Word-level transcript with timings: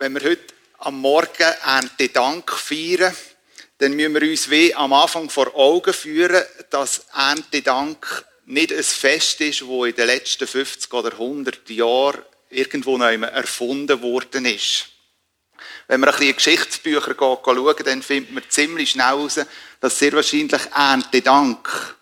Wenn 0.00 0.14
wir 0.14 0.30
heute 0.30 0.54
am 0.78 1.00
Morgen 1.00 1.54
Ernte 1.64 2.08
Dank 2.10 2.52
feiern, 2.52 3.12
dann 3.78 3.94
müssen 3.94 4.14
wir 4.14 4.22
uns 4.22 4.48
wie 4.48 4.72
am 4.72 4.92
Anfang 4.92 5.28
vor 5.28 5.52
Augen 5.56 5.92
führen, 5.92 6.44
dass 6.70 7.06
Ernte 7.12 7.62
Dank 7.62 8.24
nicht 8.46 8.72
ein 8.72 8.84
Fest 8.84 9.40
ist, 9.40 9.66
wo 9.66 9.84
in 9.86 9.96
den 9.96 10.06
letzten 10.06 10.46
50 10.46 10.92
oder 10.94 11.14
100 11.14 11.68
Jahren 11.70 12.22
irgendwo 12.48 12.96
noch 12.96 13.06
erfunden 13.06 14.00
worden 14.00 14.44
ist. 14.44 14.86
Wenn 15.88 16.00
wir 16.00 16.14
ein 16.14 16.16
bisschen 16.16 16.36
Geschichtsbücher 16.36 17.16
schauen, 17.18 17.84
dann 17.84 18.00
findet 18.00 18.32
man 18.32 18.44
ziemlich 18.48 18.92
schnell 18.92 19.06
heraus, 19.06 19.40
dass 19.80 19.98
sehr 19.98 20.12
wahrscheinlich 20.12 20.62
Ernte 20.76 21.22
Dank 21.22 21.96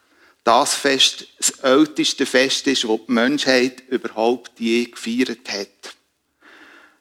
das 0.45 0.75
Fest, 0.75 1.29
das 1.39 1.51
älteste 1.61 2.27
Fest 2.27 2.67
ist, 2.67 2.85
das 2.85 2.91
die 3.09 3.13
Menschheit 3.13 3.85
überhaupt 3.89 4.61
je 4.61 4.85
gefeiert 4.85 5.49
hat. 5.49 5.96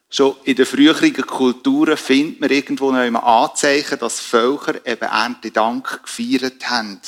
Schon 0.10 0.36
in 0.44 0.56
den 0.56 0.66
früheren 0.66 1.14
Kulturen 1.14 1.98
findet 1.98 2.40
man 2.40 2.50
irgendwo 2.50 2.92
noch 2.92 3.00
einmal 3.00 3.24
Anzeichen, 3.24 4.00
dass 4.00 4.20
Völker 4.20 4.86
eben 4.86 5.10
Erntedank 5.10 6.04
gefeiert 6.04 6.70
haben. 6.70 7.02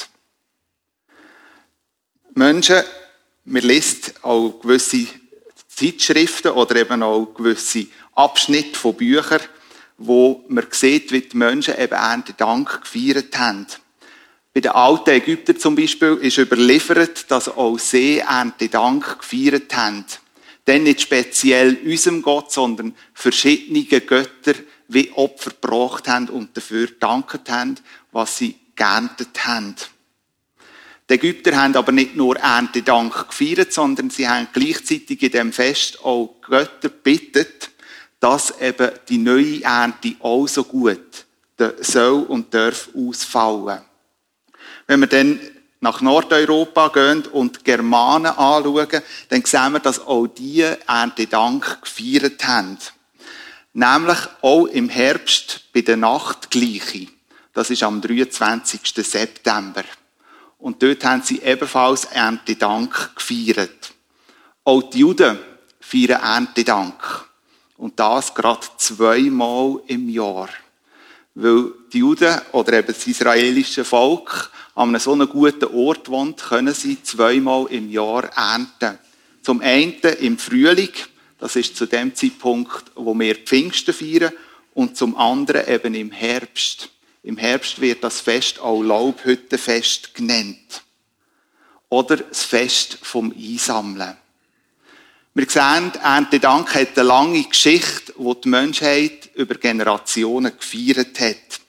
Menschen, 2.34 2.84
man 3.46 3.62
liest 3.62 4.24
auch 4.24 4.60
gewisse 4.62 5.08
Zeitschriften 5.68 6.52
oder 6.52 6.76
eben 6.76 7.04
auch 7.04 7.28
gewisse 7.28 7.88
Abschnitte 8.16 8.78
von 8.78 8.96
Büchern, 8.96 9.42
wo 9.98 10.44
man 10.48 10.68
sieht, 10.72 11.12
wie 11.12 11.22
die 11.22 11.38
Menschen 11.38 11.78
eben 11.78 11.94
Erntedank 11.94 12.82
gefeiert 12.82 13.38
haben. 13.38 13.68
Bei 14.54 14.62
den 14.62 14.72
alten 14.72 15.12
Ägyptern 15.12 15.60
zum 15.60 15.76
Beispiel 15.76 16.16
ist 16.16 16.40
überliefert, 16.40 17.30
dass 17.30 17.48
auch 17.48 17.78
sie 17.78 18.20
Erntedank 18.20 19.20
gefeiert 19.20 19.76
haben 19.76 20.06
dann 20.68 20.84
nicht 20.84 21.02
speziell 21.02 21.78
unserem 21.86 22.22
Gott, 22.22 22.52
sondern 22.52 22.94
verschiedene 23.14 23.84
Götter 23.84 24.54
wie 24.90 25.12
Opfer 25.14 25.52
gebracht 25.52 26.10
haben 26.10 26.28
und 26.28 26.56
dafür 26.56 26.90
danket 27.00 27.50
haben, 27.50 27.76
was 28.12 28.38
sie 28.38 28.56
geerntet 28.76 29.46
haben. 29.48 29.76
Die 31.10 31.14
Ägypter 31.14 31.56
haben 31.56 31.76
aber 31.76 31.94
nicht 31.94 32.18
nur 32.18 32.36
Erntedank 32.36 33.30
gefeiert, 33.30 33.72
sondern 33.72 34.10
sie 34.10 34.28
haben 34.28 34.50
gleichzeitig 34.52 35.24
in 35.24 35.32
dem 35.32 35.54
Fest 35.54 36.04
auch 36.04 36.36
Götter 36.42 36.90
bittet, 36.90 37.70
dass 38.20 38.60
eben 38.60 38.92
die 39.08 39.20
neue 39.20 39.64
Ernte 39.64 40.16
auch 40.20 40.48
so 40.48 40.66
gut 40.66 41.26
soll 41.80 42.24
und 42.24 42.54
darf 42.54 42.90
ausfallen. 42.94 43.82
Wenn 44.86 45.00
wir 45.00 45.08
dann 45.08 45.40
nach 45.80 46.02
Nordeuropa 46.02 46.90
gehen 46.90 47.26
und 47.28 47.60
die 47.60 47.64
Germanen 47.64 48.28
anschauen, 48.38 49.02
dann 49.30 49.46
sehen 49.46 49.74
wir, 49.74 49.80
dass 49.80 50.06
auch 50.06 50.28
die 50.28 50.62
Erntedank 50.62 51.82
gefeiert 51.84 52.46
haben. 52.46 52.78
Nämlich 53.74 54.18
auch 54.42 54.66
im 54.66 54.90
Herbst 54.90 55.72
bei 55.74 55.82
der 55.82 55.98
Nachtgleiche. 55.98 57.08
Das 57.54 57.70
ist 57.70 57.84
am 57.84 58.02
23. 58.02 58.82
September. 58.96 59.84
Und 60.58 60.82
dort 60.82 61.04
haben 61.04 61.22
sie 61.22 61.40
ebenfalls 61.42 62.06
Erntedank 62.06 63.16
gefeiert. 63.16 63.94
Auch 64.64 64.82
die 64.82 65.00
Juden 65.00 65.38
feiern 65.80 66.22
Erntedank. 66.22 67.26
Und 67.78 68.00
das 68.00 68.34
gerade 68.34 68.66
zweimal 68.78 69.82
im 69.88 70.10
Jahr. 70.10 70.50
Weil 71.36 71.72
die 71.94 72.00
Juden 72.00 72.42
oder 72.52 72.74
eben 72.74 72.88
das 72.88 73.06
israelische 73.06 73.86
Volk 73.86 74.52
an 74.78 74.90
einem 74.90 75.00
so 75.00 75.14
einem 75.14 75.28
guten 75.28 75.66
Ort 75.74 76.08
wohnt, 76.08 76.38
können 76.38 76.74
sie 76.74 77.02
zweimal 77.02 77.66
im 77.72 77.90
Jahr 77.90 78.26
ernten. 78.26 79.00
Zum 79.42 79.60
einen 79.62 79.94
im 80.20 80.38
Frühling, 80.38 80.92
das 81.40 81.56
ist 81.56 81.76
zu 81.76 81.88
dem 81.88 82.14
Zeitpunkt, 82.14 82.92
wo 82.94 83.18
wir 83.18 83.34
Pfingsten 83.38 83.92
feiern, 83.92 84.32
und 84.76 84.96
zum 84.96 85.18
anderen 85.18 85.68
eben 85.68 85.96
im 85.96 86.12
Herbst. 86.12 86.90
Im 87.24 87.38
Herbst 87.38 87.82
wird 87.82 88.04
das 88.04 88.22
Fest 88.22 88.60
auch 88.60 88.84
Laubhüttenfest 88.84 90.14
genannt. 90.14 90.84
Oder 91.90 92.18
das 92.18 92.44
Fest 92.44 93.00
vom 93.02 93.34
Einsammeln. 93.36 94.16
Wir 95.34 95.50
sehen, 95.50 95.92
Erntedank 96.04 96.76
hat 96.76 97.00
eine 97.00 97.08
lange 97.08 97.44
Geschichte, 97.44 98.14
die 98.16 98.42
die 98.44 98.50
Menschheit 98.50 99.32
über 99.34 99.56
Generationen 99.56 100.52
gefeiert 100.56 101.20
hat. 101.20 101.62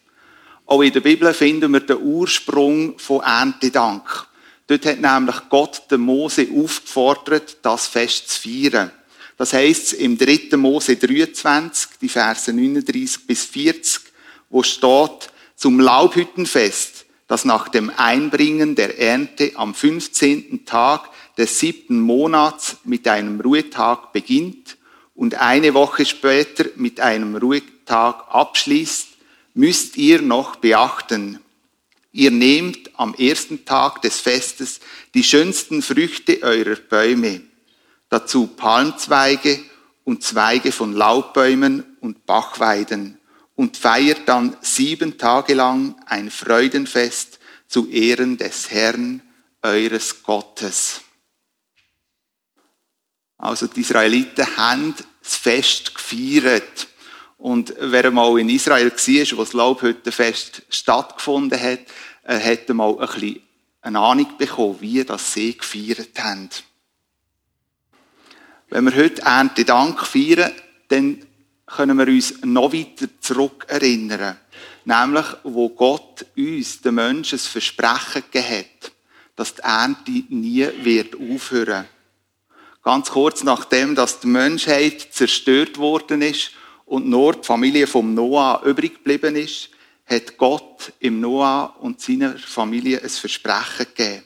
Auch 0.69 0.83
in 0.83 0.93
der 0.93 1.01
Bibel 1.01 1.33
finden 1.33 1.73
wir 1.73 1.81
den 1.81 1.97
Ursprung 1.97 2.99
von 2.99 3.23
Erntedank. 3.23 4.27
Dort 4.67 4.85
hat 4.85 5.01
nämlich 5.01 5.37
Gott 5.49 5.91
den 5.91 6.03
Mose 6.03 6.47
aufgefordert, 6.55 7.57
das 7.63 7.87
Fest 7.87 8.29
zu 8.29 8.43
feiern. 8.43 8.91
Das 9.39 9.55
heißt 9.55 9.95
im 9.95 10.19
3. 10.19 10.59
Mose 10.59 10.97
23, 10.97 11.93
die 12.03 12.11
Verse 12.11 12.53
39 12.53 13.27
bis 13.27 13.45
40, 13.45 14.03
wo 14.51 14.63
steht, 14.63 15.31
zum 15.57 15.81
Laubhüttenfest, 15.81 17.07
das 17.29 17.47
nach 17.47 17.69
dem 17.69 17.91
Einbringen 17.97 18.75
der 18.75 18.99
Ernte 18.99 19.53
am 19.55 19.75
15. 19.75 20.67
Tag 20.67 21.09
des 21.39 21.59
siebten 21.61 21.99
Monats 21.99 22.77
mit 22.85 23.09
einem 23.09 23.41
Ruhetag 23.41 24.13
beginnt 24.13 24.77
und 25.15 25.37
eine 25.37 25.73
Woche 25.73 26.05
später 26.05 26.67
mit 26.77 27.01
einem 27.01 27.37
Ruhetag 27.37 28.27
abschließt, 28.29 29.18
müsst 29.59 29.97
ihr 29.97 30.23
noch 30.23 30.57
beachten. 30.57 31.41
Ihr 32.13 32.31
nehmt 32.31 32.91
am 32.95 33.13
ersten 33.15 33.65
Tag 33.65 34.01
des 34.03 34.21
Festes 34.21 34.79
die 35.15 35.25
schönsten 35.25 35.83
Früchte 35.83 36.41
eurer 36.43 36.77
Bäume, 36.77 37.41
dazu 38.09 38.47
Palmzweige 38.47 39.59
und 40.05 40.23
Zweige 40.23 40.71
von 40.71 40.93
Laubbäumen 40.93 41.97
und 42.01 42.25
Bachweiden 42.25 43.19
und 43.57 43.77
feiert 43.77 44.29
dann 44.29 44.57
sieben 44.61 45.19
Tage 45.19 45.55
lang 45.55 45.97
ein 46.07 46.31
Freudenfest 46.31 47.41
zu 47.67 47.89
Ehren 47.89 48.39
des 48.39 48.71
Herrn, 48.71 49.23
eures 49.63 50.23
Gottes. 50.23 51.01
Also 53.37 53.67
die 53.67 53.81
Israeliten 53.81 54.57
haben 54.57 54.95
das 55.21 55.37
Fest 55.37 55.97
gefeiert. 55.97 56.87
Und 57.39 57.73
wer 57.79 58.11
mal 58.11 58.39
in 58.41 58.51
Israel 58.51 58.91
war, 58.91 59.39
wo 59.39 59.43
das 59.43 59.53
Laubhüttenfest 59.53 60.63
stattgefunden 60.69 61.61
hat, 61.61 61.81
er 62.25 62.45
hat 62.45 62.69
mal 62.71 62.99
ein 62.99 63.07
bisschen 63.07 63.43
eine 63.81 64.01
Ahnung 64.01 64.37
bekommen, 64.37 64.81
wie 64.81 65.05
das 65.05 65.33
sie 65.33 65.57
gefeiert 65.57 66.19
haben. 66.19 66.51
Wenn 68.69 68.85
wir 68.85 68.97
heute 68.97 69.23
Ernte 69.23 69.65
Dank 69.65 70.05
feiern, 70.05 70.53
dann 70.89 71.25
können 71.65 71.97
wir 71.97 72.09
uns 72.09 72.43
noch 72.43 72.73
weiter 72.73 73.07
zurück 73.21 73.67
erinnern. 73.69 74.37
Nämlich, 74.85 75.27
wo 75.45 75.69
Gott 75.69 76.27
uns, 76.37 76.81
den 76.81 76.97
Menschen, 76.97 77.39
das 77.39 77.47
Versprechen 77.47 78.25
gegeben 78.31 78.59
hat, 78.59 78.93
dass 79.37 79.55
die 79.55 79.63
Ernte 79.63 80.11
nie 80.29 80.67
wird 80.83 81.15
aufhören. 81.15 81.87
Ganz 82.83 83.11
kurz 83.11 83.45
nachdem, 83.45 83.95
dass 83.95 84.21
die 84.21 84.27
Menschheit 84.27 85.09
zerstört 85.13 85.79
worden 85.79 86.23
ist 86.23 86.51
und 86.89 87.07
nur 87.07 87.35
die 87.35 87.45
Familie 87.47 87.87
vom 87.87 88.15
Noah 88.15 88.63
übrig 88.65 88.95
geblieben 88.95 89.37
ist, 89.37 89.71
hat 90.07 90.39
Gott 90.39 90.93
im 91.01 91.21
Noah 91.21 91.77
und 91.81 92.01
seiner 92.01 92.39
Familie 92.39 93.03
ein 93.03 93.09
Versprechen 93.11 93.87
gegeben. 93.95 94.25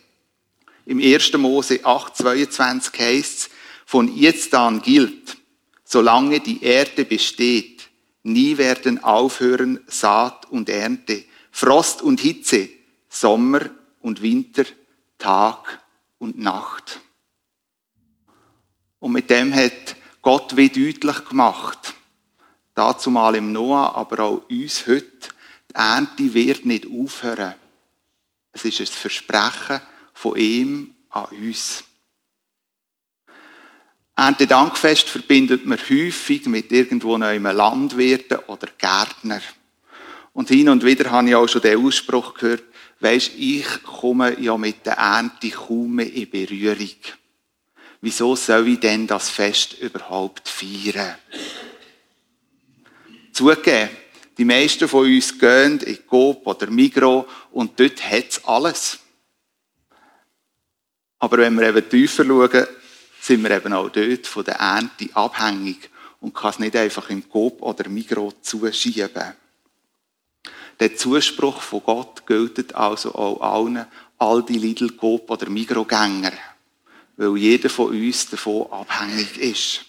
Im 0.86 1.00
1. 1.00 1.32
Mose 1.34 1.76
8,22 1.76 2.98
heißt 2.98 3.38
es, 3.38 3.50
von 3.84 4.14
jetzt 4.16 4.54
an 4.54 4.80
gilt, 4.80 5.36
solange 5.84 6.40
die 6.40 6.62
Erde 6.62 7.04
besteht, 7.04 7.88
nie 8.22 8.56
werden 8.56 9.02
aufhören 9.02 9.80
Saat 9.88 10.50
und 10.50 10.68
Ernte, 10.68 11.24
Frost 11.50 12.00
und 12.00 12.20
Hitze, 12.20 12.68
Sommer 13.08 13.60
und 14.00 14.22
Winter, 14.22 14.64
Tag 15.18 15.82
und 16.18 16.38
Nacht. 16.38 17.00
Und 19.00 19.12
mit 19.12 19.28
dem 19.30 19.52
hat 19.52 19.96
Gott 20.22 20.56
wie 20.56 20.68
deutlich 20.68 21.24
gemacht, 21.28 21.94
dazu 22.74 23.10
mal 23.10 23.34
im 23.34 23.52
Noah, 23.52 23.94
aber 23.94 24.20
auch 24.24 24.42
uns 24.48 24.86
heute, 24.86 25.28
die 25.70 25.74
Ernte 25.74 26.34
wird 26.34 26.66
nicht 26.66 26.86
aufhören. 26.86 27.54
Es 28.52 28.64
ist 28.64 28.80
ein 28.80 28.86
Versprechen 28.86 29.80
von 30.12 30.36
ihm 30.36 30.94
an 31.10 31.26
uns. 31.26 31.84
Erntedankfest 34.14 35.08
verbindet 35.08 35.64
man 35.64 35.78
häufig 35.78 36.46
mit 36.46 36.70
irgendwo 36.70 37.14
einem 37.14 37.44
Landwirten 37.44 38.38
oder 38.46 38.69
Gärtner. 38.78 39.40
Und 40.34 40.48
hin 40.48 40.68
und 40.68 40.84
wieder 40.84 41.10
habe 41.10 41.28
ich 41.28 41.34
auch 41.34 41.48
schon 41.48 41.62
den 41.62 41.84
Ausspruch 41.84 42.34
gehört, 42.34 42.62
weisst, 43.00 43.32
ich 43.36 43.66
komme 43.82 44.38
ja 44.40 44.56
mit 44.56 44.86
der 44.86 44.94
Ernte 44.94 45.50
kaum 45.50 45.96
mehr 45.96 46.12
in 46.12 46.30
Berührung. 46.30 46.88
Wieso 48.00 48.36
soll 48.36 48.68
ich 48.68 48.80
denn 48.80 49.06
das 49.06 49.30
Fest 49.30 49.78
überhaupt 49.80 50.48
feiern? 50.48 51.16
Zugegeben, 53.32 53.90
die 54.38 54.44
meisten 54.44 54.88
von 54.88 55.06
uns 55.06 55.38
gehen 55.38 55.81
in 55.81 56.06
Coop 56.06 56.46
oder 56.46 56.70
Migro 56.70 57.26
und 57.50 57.79
dort 57.79 58.02
hat 58.11 58.29
es 58.29 58.44
alles. 58.44 58.99
Aber 61.19 61.38
wenn 61.38 61.55
wir 61.55 61.69
eben 61.69 61.88
tiefer 61.88 62.25
schauen, 62.25 62.67
sind 63.20 63.43
wir 63.43 63.50
eben 63.52 63.73
auch 63.73 63.88
dort 63.88 64.26
von 64.26 64.44
der 64.44 64.56
Ernte 64.56 65.08
abhängig. 65.14 65.90
und 66.23 66.34
kann 66.34 66.50
es 66.50 66.58
nicht 66.61 66.76
einfach 66.76 67.11
im 67.11 67.29
Coop 67.29 67.61
oder 67.62 67.88
Migros 67.88 68.34
zuschieben. 68.43 69.35
Der 70.78 70.96
Zuspruch 70.96 71.61
von 71.61 71.82
Gott 71.82 72.26
gilt 72.26 72.75
also 72.75 73.14
auch 73.14 73.40
allen 73.40 73.87
Aldi, 74.19 74.56
Lidl, 74.56 74.93
Coop 74.93 75.28
oder 75.31 75.50
Migros-Gänger, 75.50 76.32
weil 77.17 77.37
jeder 77.37 77.69
von 77.69 77.88
uns 77.88 78.31
davon 78.31 78.70
abhängig 78.70 79.37
ist. 79.37 79.85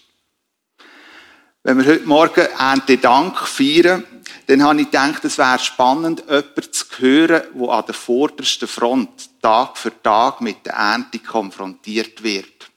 Wenn 1.66 1.78
wir 1.78 1.86
heute 1.86 2.06
Morgen 2.06 2.46
Ernte 2.58 2.98
Dank 2.98 3.38
feiern, 3.38 4.04
dann 4.48 4.62
habe 4.62 4.82
ich 4.82 4.90
gedacht, 4.90 5.24
es 5.24 5.38
wäre 5.38 5.58
spannend, 5.58 6.22
jemanden 6.28 6.70
zu 6.70 6.84
hören, 6.98 7.42
der 7.54 7.68
an 7.70 7.84
der 7.86 7.94
vordersten 7.94 8.68
Front 8.68 9.40
Tag 9.40 9.78
für 9.78 10.02
Tag 10.02 10.42
mit 10.42 10.66
der 10.66 10.74
Ernte 10.74 11.20
konfrontiert 11.20 12.22
wird. 12.22 12.70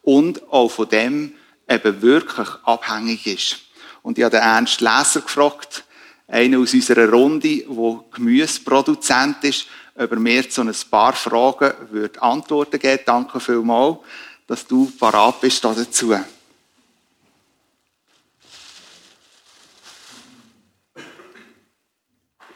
Und 0.00 0.50
auch 0.50 0.70
von 0.70 0.88
dem 0.88 1.34
eben 1.68 2.00
wirklich 2.00 2.48
abhängig 2.64 3.26
ist. 3.26 3.58
Und 4.00 4.16
ich 4.16 4.24
habe 4.24 4.38
den 4.38 4.42
Ernst 4.42 4.80
Leser 4.80 5.20
gefragt, 5.20 5.84
einer 6.26 6.60
aus 6.60 6.72
unserer 6.72 7.10
Runde, 7.10 7.58
der 7.58 8.04
Gemüseproduzent 8.10 9.44
ist, 9.44 9.66
ob 9.94 10.12
er 10.12 10.18
mir 10.18 10.48
zu 10.48 10.62
ein 10.62 10.74
paar 10.90 11.12
Fragen 11.12 11.74
würde 11.90 12.22
Antworten 12.22 12.78
geben 12.78 13.02
Danke 13.04 13.38
vielmals, 13.38 13.98
dass 14.46 14.66
du 14.66 14.90
parat 14.98 15.42
bist 15.42 15.62
dazu. 15.62 16.14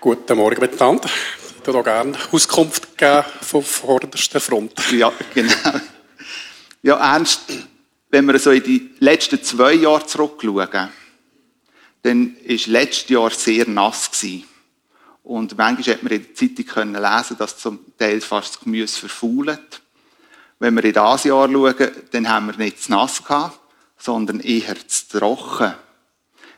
Guten 0.04 0.36
Morgen 0.36 0.60
miteinander. 0.60 1.08
Ich 1.60 1.66
würde 1.66 1.78
auch 1.78 1.82
gerne 1.82 2.18
Auskunft 2.30 2.98
geben 2.98 3.24
von 3.40 3.62
vorderster 3.62 4.38
Front. 4.38 4.74
Ja, 4.92 5.10
genau. 5.32 5.54
Ja, 6.82 6.96
Ernst, 6.96 7.40
wenn 8.10 8.26
wir 8.26 8.38
so 8.38 8.50
in 8.50 8.62
die 8.62 8.90
letzten 8.98 9.42
zwei 9.42 9.72
Jahre 9.72 10.04
zurückschauen, 10.04 10.90
dann 12.02 12.36
war 12.36 12.58
letztes 12.66 13.08
Jahr 13.08 13.30
sehr 13.30 13.66
nass. 13.66 14.10
Gewesen. 14.10 14.44
Und 15.22 15.56
manchmal 15.56 15.94
hat 15.94 16.02
man 16.02 16.12
in 16.12 16.22
der 16.22 16.34
Zeitung 16.34 16.66
können 16.66 17.02
lesen, 17.02 17.38
dass 17.38 17.56
zum 17.56 17.96
Teil 17.96 18.20
fast 18.20 18.56
das 18.56 18.60
Gemüse 18.60 19.00
verfault. 19.00 19.80
Wenn 20.58 20.74
wir 20.74 20.84
in 20.84 20.92
das 20.92 21.24
Jahr 21.24 21.50
schauen, 21.50 21.90
dann 22.10 22.28
haben 22.28 22.48
wir 22.48 22.58
nicht 22.58 22.82
zu 22.82 22.90
nass 22.90 23.24
gehabt, 23.24 23.58
sondern 23.96 24.40
eher 24.40 24.76
zu 24.86 25.18
trocken. 25.18 25.72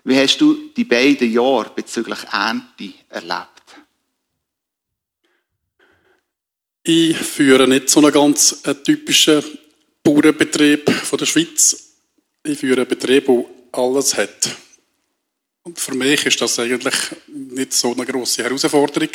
Wie 0.07 0.17
hast 0.17 0.41
du 0.41 0.69
die 0.69 0.85
beiden 0.85 1.33
Jahre 1.33 1.73
bezüglich 1.75 2.21
Ernte 2.31 2.93
erlebt? 3.09 3.65
Ich 6.85 7.17
führe 7.17 7.67
nicht 7.67 7.91
so 7.91 7.99
einen 7.99 8.13
ganz 8.13 8.61
äh, 8.63 8.77
typischen 8.77 9.43
Bauernbetrieb 10.05 10.89
von 10.89 11.19
der 11.19 11.27
Schweiz. 11.27 11.97
Ich 12.45 12.57
führe 12.57 12.83
einen 12.83 12.89
Betrieb, 12.89 13.27
der 13.27 13.47
alles 13.73 14.17
hat. 14.17 14.49
Und 15.65 15.81
für 15.81 15.97
mich 15.97 16.25
ist 16.25 16.41
das 16.41 16.57
eigentlich 16.61 16.95
nicht 17.27 17.73
so 17.73 17.93
eine 17.93 18.07
grosse 18.07 18.45
Herausforderung, 18.45 19.11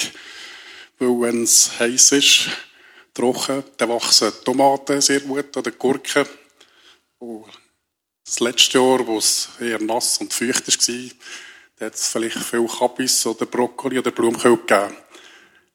weil 0.99 1.21
wenn 1.21 1.43
es 1.43 1.71
heiß 1.79 2.11
ist, 2.11 2.49
trocken, 3.13 3.63
dann 3.77 3.87
wachsen 3.87 4.33
Tomaten 4.43 4.99
sehr 4.99 5.21
gut 5.21 5.55
oder 5.55 5.71
Gurken. 5.71 6.25
Und 7.19 7.60
das 8.25 8.39
letzte 8.39 8.77
Jahr, 8.77 9.05
wo 9.05 9.17
es 9.17 9.49
eher 9.59 9.81
nass 9.81 10.17
und 10.19 10.33
feucht 10.33 10.67
war, 10.67 11.11
da 11.77 11.85
hat 11.87 11.95
es 11.95 12.07
vielleicht 12.07 12.37
viel 12.37 12.67
Kabis 12.67 13.25
oder 13.25 13.45
Brokkoli 13.45 13.99
oder 13.99 14.11
Blumenkohl 14.11 14.57
gegeben. 14.57 14.95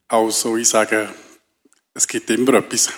Also 0.07 0.57
ich 0.57 0.69
sage, 0.69 1.13
es 1.93 2.07
gibt 2.07 2.29
immer 2.29 2.53
etwas. 2.53 2.89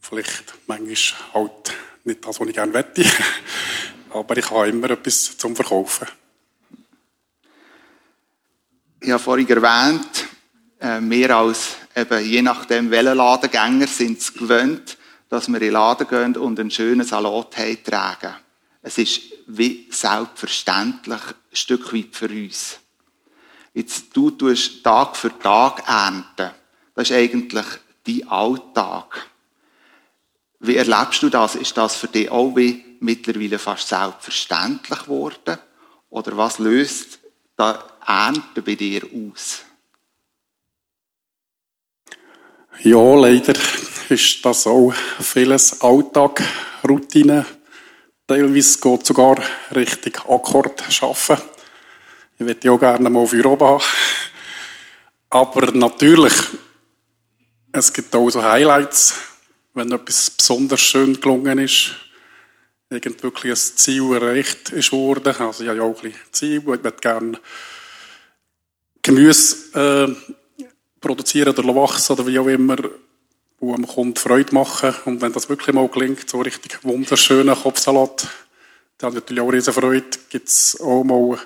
Vielleicht 0.00 0.54
manchmal 0.66 1.34
halt 1.34 1.72
nicht 2.04 2.24
das, 2.24 2.40
was 2.40 2.48
ich 2.48 2.54
gerne 2.54 2.72
wette, 2.72 3.04
aber 4.10 4.36
ich 4.36 4.50
habe 4.50 4.68
immer 4.68 4.90
etwas 4.90 5.36
zum 5.36 5.56
Verkaufen 5.56 6.06
ich 9.00 9.10
habe 9.10 9.22
vorhin 9.22 9.48
erwähnt, 9.48 10.28
äh, 10.78 11.00
wir 11.00 11.36
als 11.36 11.76
eben, 11.96 12.24
je 12.24 12.42
nachdem, 12.42 12.90
welche 12.90 13.14
Ladengänger 13.14 13.86
sind 13.86 14.18
es 14.18 14.34
gewöhnt, 14.34 14.98
dass 15.28 15.48
wir 15.48 15.56
in 15.56 15.60
den 15.62 15.72
Laden 15.72 16.06
gehen 16.06 16.36
und 16.36 16.60
einen 16.60 16.70
schönen 16.70 17.06
Salat 17.06 17.54
tragen. 17.84 18.34
Es 18.82 18.98
ist 18.98 19.20
wie 19.46 19.88
selbstverständlich 19.90 21.20
ein 21.20 21.56
Stück 21.56 21.92
weit 21.92 22.14
für 22.14 22.28
uns. 22.28 22.78
Jetzt, 23.74 24.16
du 24.16 24.30
tust 24.30 24.82
Tag 24.82 25.16
für 25.16 25.36
Tag 25.38 25.86
ernten. 25.86 26.50
Das 26.94 27.10
ist 27.10 27.16
eigentlich 27.16 27.66
dein 28.06 28.28
Alltag. 28.28 29.28
Wie 30.60 30.76
erlebst 30.76 31.22
du 31.22 31.28
das? 31.28 31.54
Ist 31.54 31.76
das 31.76 31.96
für 31.96 32.08
dich 32.08 32.30
auch 32.30 32.54
wie 32.56 32.84
mittlerweile 33.00 33.58
fast 33.58 33.88
selbstverständlich 33.88 35.00
geworden? 35.00 35.58
Oder 36.10 36.36
was 36.36 36.58
löst 36.58 37.20
da 37.56 37.84
Ernte 38.06 38.62
bei 38.62 38.74
dir 38.74 39.02
aus? 39.04 39.60
Ja, 42.82 43.14
leider 43.14 43.54
ist 44.08 44.44
das 44.44 44.66
auch 44.66 44.92
vieles 45.20 45.80
Alltag, 45.80 46.42
Routine. 46.86 47.46
Teilweise 48.30 48.78
geht 48.78 49.06
sogar 49.06 49.42
richtig 49.74 50.20
Akkord 50.20 50.84
arbeiten. 51.02 51.42
Ich 52.38 52.46
würde 52.46 52.70
auch 52.70 52.78
gerne 52.78 53.10
mal 53.10 53.26
für 53.26 53.44
oben 53.44 53.66
haben. 53.66 53.82
Aber 55.30 55.72
natürlich, 55.72 56.34
es 57.72 57.92
gibt 57.92 58.14
auch 58.14 58.30
so 58.30 58.40
Highlights, 58.40 59.16
wenn 59.74 59.90
etwas 59.90 60.30
besonders 60.30 60.80
schön 60.80 61.20
gelungen 61.20 61.58
ist 61.58 61.90
irgend 62.88 63.20
wirklich 63.24 63.50
ein 63.50 63.76
Ziel 63.76 64.12
erreicht 64.12 64.70
ist 64.70 64.92
worden. 64.92 65.34
Also 65.36 65.64
ich 65.64 65.68
habe 65.68 65.78
ja 65.78 65.84
auch 65.84 65.96
ein 65.96 66.12
bisschen 66.12 66.20
Ziel, 66.30 66.58
ich 66.58 66.64
möchte 66.64 66.92
gerne 67.00 67.40
Gemüse 69.02 69.56
äh, 70.06 70.36
produzieren 71.00 71.56
oder 71.58 71.74
wachsen 71.74 72.12
oder 72.12 72.28
wie 72.28 72.38
auch 72.38 72.46
immer, 72.46 72.76
wo 73.60 73.74
einem 73.74 73.86
Kunden 73.86 74.16
Freude 74.16 74.54
machen. 74.54 74.94
Und 75.04 75.20
wenn 75.20 75.32
das 75.32 75.48
wirklich 75.48 75.74
mal 75.74 75.86
gelingt, 75.88 76.28
so 76.28 76.40
richtig 76.40 76.82
wunderschöner 76.82 77.54
Kopfsalat, 77.54 78.26
dann 78.98 79.14
natürlich 79.14 79.42
auch 79.42 79.52
riesen 79.52 79.72
Freude. 79.72 80.18
Gibt 80.28 80.48
es 80.48 80.80
auch 80.80 81.04
mal 81.04 81.38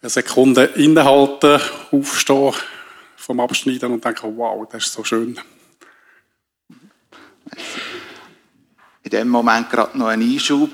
eine 0.00 0.10
Sekunde 0.10 0.64
innehalten, 0.64 1.60
aufstehen 1.92 2.54
vom 3.16 3.40
Abschneiden 3.40 3.92
und 3.92 4.04
denken, 4.04 4.36
wow, 4.36 4.66
das 4.70 4.86
ist 4.86 4.92
so 4.92 5.04
schön. 5.04 5.38
in 9.04 9.10
dem 9.10 9.28
Moment 9.28 9.70
gerade 9.70 9.96
noch 9.96 10.06
ein 10.06 10.22
Einschub. 10.22 10.70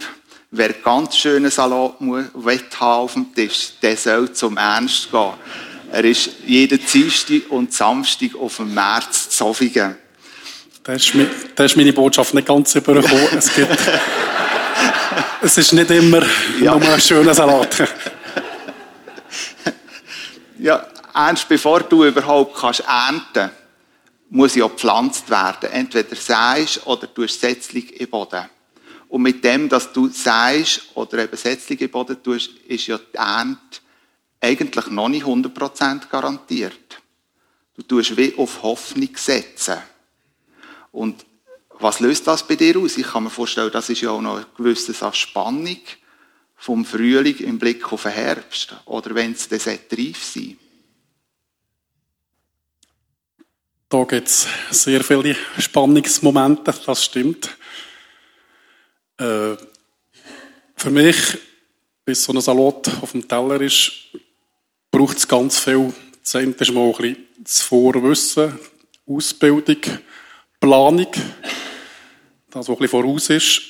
Wer 0.52 0.72
ganz 0.72 1.16
schönen 1.16 1.50
Salat 1.50 2.00
will 2.00 2.60
auf 2.78 3.12
dem 3.12 3.34
Tisch, 3.34 3.72
der 3.82 3.96
soll 3.96 4.32
zum 4.32 4.56
Ernst 4.56 5.10
gehen. 5.10 5.32
Er 5.92 6.04
ist 6.04 6.30
jeden 6.46 6.80
Dienstag 6.84 7.50
und 7.50 7.72
Samstag 7.72 8.34
auf 8.36 8.56
dem 8.56 8.72
März 8.72 9.30
zu 9.30 9.30
Zofingen. 9.30 9.96
Das 10.92 11.04
ist, 11.04 11.14
ist 11.14 11.76
meine 11.76 11.92
Botschaft 11.92 12.34
nicht 12.34 12.48
ganz 12.48 12.74
übergekommen. 12.74 13.28
es, 13.38 13.54
gibt, 13.54 13.70
es 15.42 15.56
ist 15.56 15.72
nicht 15.72 15.88
immer 15.90 16.22
ja. 16.60 16.76
nur 16.76 16.92
ein 16.92 17.00
schöner 17.00 17.32
Salat. 17.32 17.76
ja, 20.58 20.84
Ernst, 21.14 21.48
bevor 21.48 21.80
du 21.80 22.04
überhaupt 22.04 22.56
kannst 22.56 22.80
ernten 22.80 23.22
kannst, 23.34 23.54
muss 24.30 24.56
ja 24.56 24.66
gepflanzt 24.66 25.30
werden. 25.30 25.70
Entweder 25.70 26.16
säst 26.16 26.84
oder 26.86 27.06
du 27.06 27.24
Setzling 27.28 27.88
im 27.90 28.10
Boden. 28.10 28.46
Und 29.08 29.22
mit 29.22 29.44
dem, 29.44 29.68
dass 29.68 29.92
du 29.92 30.08
säst 30.08 30.88
oder 30.94 31.18
eben 31.18 31.36
Setzling 31.36 31.78
im 31.78 31.90
Boden 31.90 32.20
tust, 32.20 32.50
ist 32.66 32.88
ja 32.88 32.98
die 32.98 33.16
Ernte 33.16 33.78
eigentlich 34.40 34.86
noch 34.88 35.08
nicht 35.08 35.24
100% 35.24 36.08
garantiert. 36.08 37.00
Du 37.76 37.82
tust 37.82 38.16
wie 38.16 38.34
auf 38.36 38.60
Hoffnung 38.64 39.10
setzen. 39.14 39.78
Und 40.92 41.24
was 41.78 42.00
löst 42.00 42.26
das 42.26 42.46
bei 42.46 42.56
dir 42.56 42.78
aus? 42.78 42.98
Ich 42.98 43.06
kann 43.06 43.24
mir 43.24 43.30
vorstellen, 43.30 43.70
das 43.72 43.88
ist 43.88 44.00
ja 44.02 44.10
auch 44.10 44.20
noch 44.20 44.36
eine 44.36 44.46
gewisse 44.56 44.94
Spannung 45.12 45.80
vom 46.56 46.84
Frühling 46.84 47.38
im 47.38 47.58
Blick 47.58 47.90
auf 47.92 48.02
den 48.02 48.12
Herbst. 48.12 48.74
Oder 48.84 49.14
wenn 49.14 49.32
es 49.32 49.48
dann 49.48 49.60
reif 49.60 50.22
sein 50.22 50.58
Da 53.88 54.04
gibt 54.04 54.28
es 54.28 54.46
sehr 54.70 55.02
viele 55.02 55.34
Spannungsmomente, 55.58 56.72
das 56.86 57.04
stimmt. 57.04 57.56
Äh, 59.16 59.56
für 60.76 60.90
mich, 60.90 61.16
bis 62.04 62.22
so 62.22 62.32
ein 62.32 62.40
Salat 62.40 62.88
auf 63.02 63.10
dem 63.10 63.26
Teller 63.26 63.60
ist, 63.60 63.90
braucht 64.92 65.16
es 65.16 65.26
ganz 65.26 65.58
viel. 65.58 65.92
Das 66.22 66.36
eine 66.36 66.52
ist 66.52 66.72
mal 66.72 66.86
ein 66.86 66.92
bisschen 66.92 67.26
das 67.38 67.62
Vorwissen, 67.62 68.60
Ausbildung, 69.08 69.80
Planung, 70.60 71.06
das, 72.50 72.68
was 72.68 72.68
ein 72.68 72.76
bisschen 72.76 72.88
voraus 72.88 73.30
ist. 73.30 73.62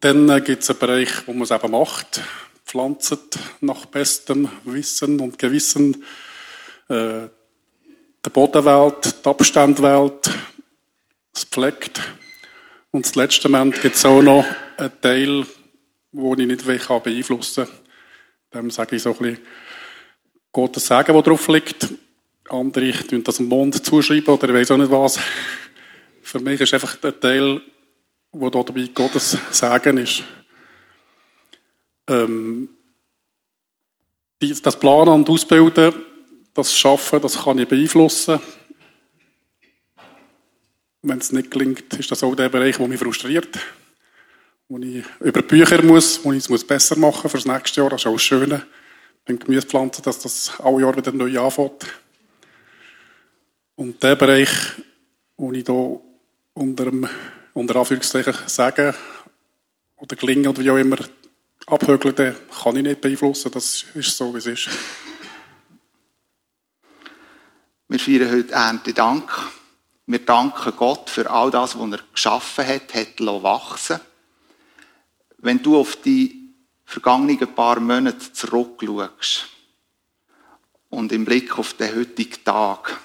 Dann 0.00 0.28
äh, 0.28 0.42
gibt 0.42 0.62
es 0.62 0.70
einen 0.70 0.78
Bereich, 0.78 1.26
wo 1.26 1.32
man 1.32 1.42
es 1.42 1.50
eben 1.50 1.70
macht, 1.70 2.20
pflanzt 2.66 3.38
nach 3.60 3.86
bestem 3.86 4.48
Wissen 4.64 5.20
und 5.20 5.38
Gewissen. 5.38 6.04
Äh, 6.88 7.28
der 8.24 8.30
Boden 8.30 8.64
wählt, 8.64 9.24
die 9.24 9.28
Abstände 9.28 9.82
wählt, 9.82 10.30
es 11.34 11.44
pflegt. 11.44 12.00
Und 12.90 13.06
das 13.06 13.14
letzte 13.14 13.48
Moment 13.48 13.80
gibt 13.80 13.96
es 13.96 14.04
auch 14.04 14.22
noch 14.22 14.44
einen 14.76 15.00
Teil, 15.00 15.46
die 16.12 16.42
ich 16.42 16.46
nicht 16.46 16.66
beeinflussen 16.66 17.66
kann. 18.52 18.62
Dem 18.62 18.70
sage 18.70 18.96
ich 18.96 19.02
so 19.02 19.12
ein 19.12 19.18
bisschen 19.18 19.38
Gottes 20.52 20.86
Segen, 20.86 21.12
der 21.12 21.22
drauf 21.22 21.48
liegt. 21.48 21.88
Andere 22.50 22.92
tun 22.92 23.24
das 23.24 23.36
dem 23.36 23.46
Mond 23.46 23.84
zuschreiben 23.84 24.34
oder 24.34 24.48
ich 24.48 24.54
weiß 24.54 24.70
auch 24.72 24.76
nicht 24.76 24.90
was. 24.90 25.18
Für 26.22 26.40
mich 26.40 26.60
ist 26.60 26.74
einfach 26.74 26.96
der 26.96 27.18
Teil, 27.18 27.60
wo 28.32 28.50
da 28.50 28.62
dabei 28.62 28.88
Gottes 28.92 29.38
Segen 29.50 29.98
ist. 29.98 30.24
Ähm, 32.06 32.68
das 34.62 34.78
Planen 34.78 35.08
und 35.08 35.30
Ausbilden, 35.30 35.94
das 36.52 36.76
Schaffen, 36.76 37.22
das 37.22 37.42
kann 37.42 37.58
ich 37.58 37.68
beeinflussen. 37.68 38.38
Wenn 41.00 41.18
es 41.18 41.32
nicht 41.32 41.50
gelingt, 41.50 41.94
ist 41.94 42.10
das 42.10 42.22
auch 42.22 42.34
der 42.34 42.50
Bereich, 42.50 42.76
der 42.76 42.88
mich 42.88 43.00
frustriert. 43.00 43.58
Wo 44.68 44.78
ich 44.78 45.04
über 45.20 45.42
Bücher 45.42 45.82
muss, 45.82 46.22
wo 46.24 46.32
ich 46.32 46.48
es 46.48 46.66
besser 46.66 46.96
machen 46.96 47.22
muss 47.22 47.32
für 47.32 47.38
das 47.38 47.46
nächste 47.46 47.80
Jahr. 47.80 47.90
Das 47.90 48.02
ist 48.02 48.06
auch 48.06 48.12
das 48.12 48.22
Schöne 48.22 48.66
beim 49.24 49.38
Gemüsepflanzen, 49.38 50.04
dass 50.04 50.18
das 50.20 50.52
alle 50.60 50.82
Jahr 50.82 50.96
wieder 50.96 51.12
neu 51.12 51.38
anfängt. 51.38 51.86
Und 53.76 54.02
der 54.02 54.14
Bereich, 54.14 54.50
wo 55.36 55.52
ich 55.52 55.64
hier 55.66 56.00
unter, 56.54 56.84
dem, 56.84 57.08
unter 57.54 57.76
Anführungszeichen 57.76 58.34
sagen 58.46 58.94
oder 59.96 60.14
gelingen 60.14 60.46
oder 60.46 60.62
wie 60.62 60.70
auch 60.70 60.76
immer 60.76 60.98
abhökeln, 61.66 62.14
den 62.14 62.36
kann 62.62 62.76
ich 62.76 62.82
nicht 62.84 63.00
beeinflussen. 63.00 63.50
Das 63.50 63.84
ist 63.94 64.16
so, 64.16 64.32
wie 64.32 64.38
es 64.38 64.46
ist. 64.46 64.68
Wir 67.88 67.98
feiern 67.98 68.30
heute 68.30 68.52
Erntedank. 68.52 69.30
Wir 70.06 70.18
danken 70.20 70.72
Gott 70.76 71.10
für 71.10 71.28
all 71.30 71.50
das, 71.50 71.78
was 71.78 71.92
er 71.92 72.00
geschaffen 72.12 72.66
hat, 72.66 72.94
hat 72.94 73.20
wachsen 73.20 74.00
Wenn 75.38 75.62
du 75.62 75.78
auf 75.78 75.96
die 75.96 76.54
vergangenen 76.84 77.54
paar 77.54 77.80
Monate 77.80 78.32
zurückschaust 78.32 79.48
und 80.90 81.10
im 81.10 81.24
Blick 81.24 81.58
auf 81.58 81.74
den 81.74 81.96
heutigen 81.96 82.44
Tag, 82.44 83.00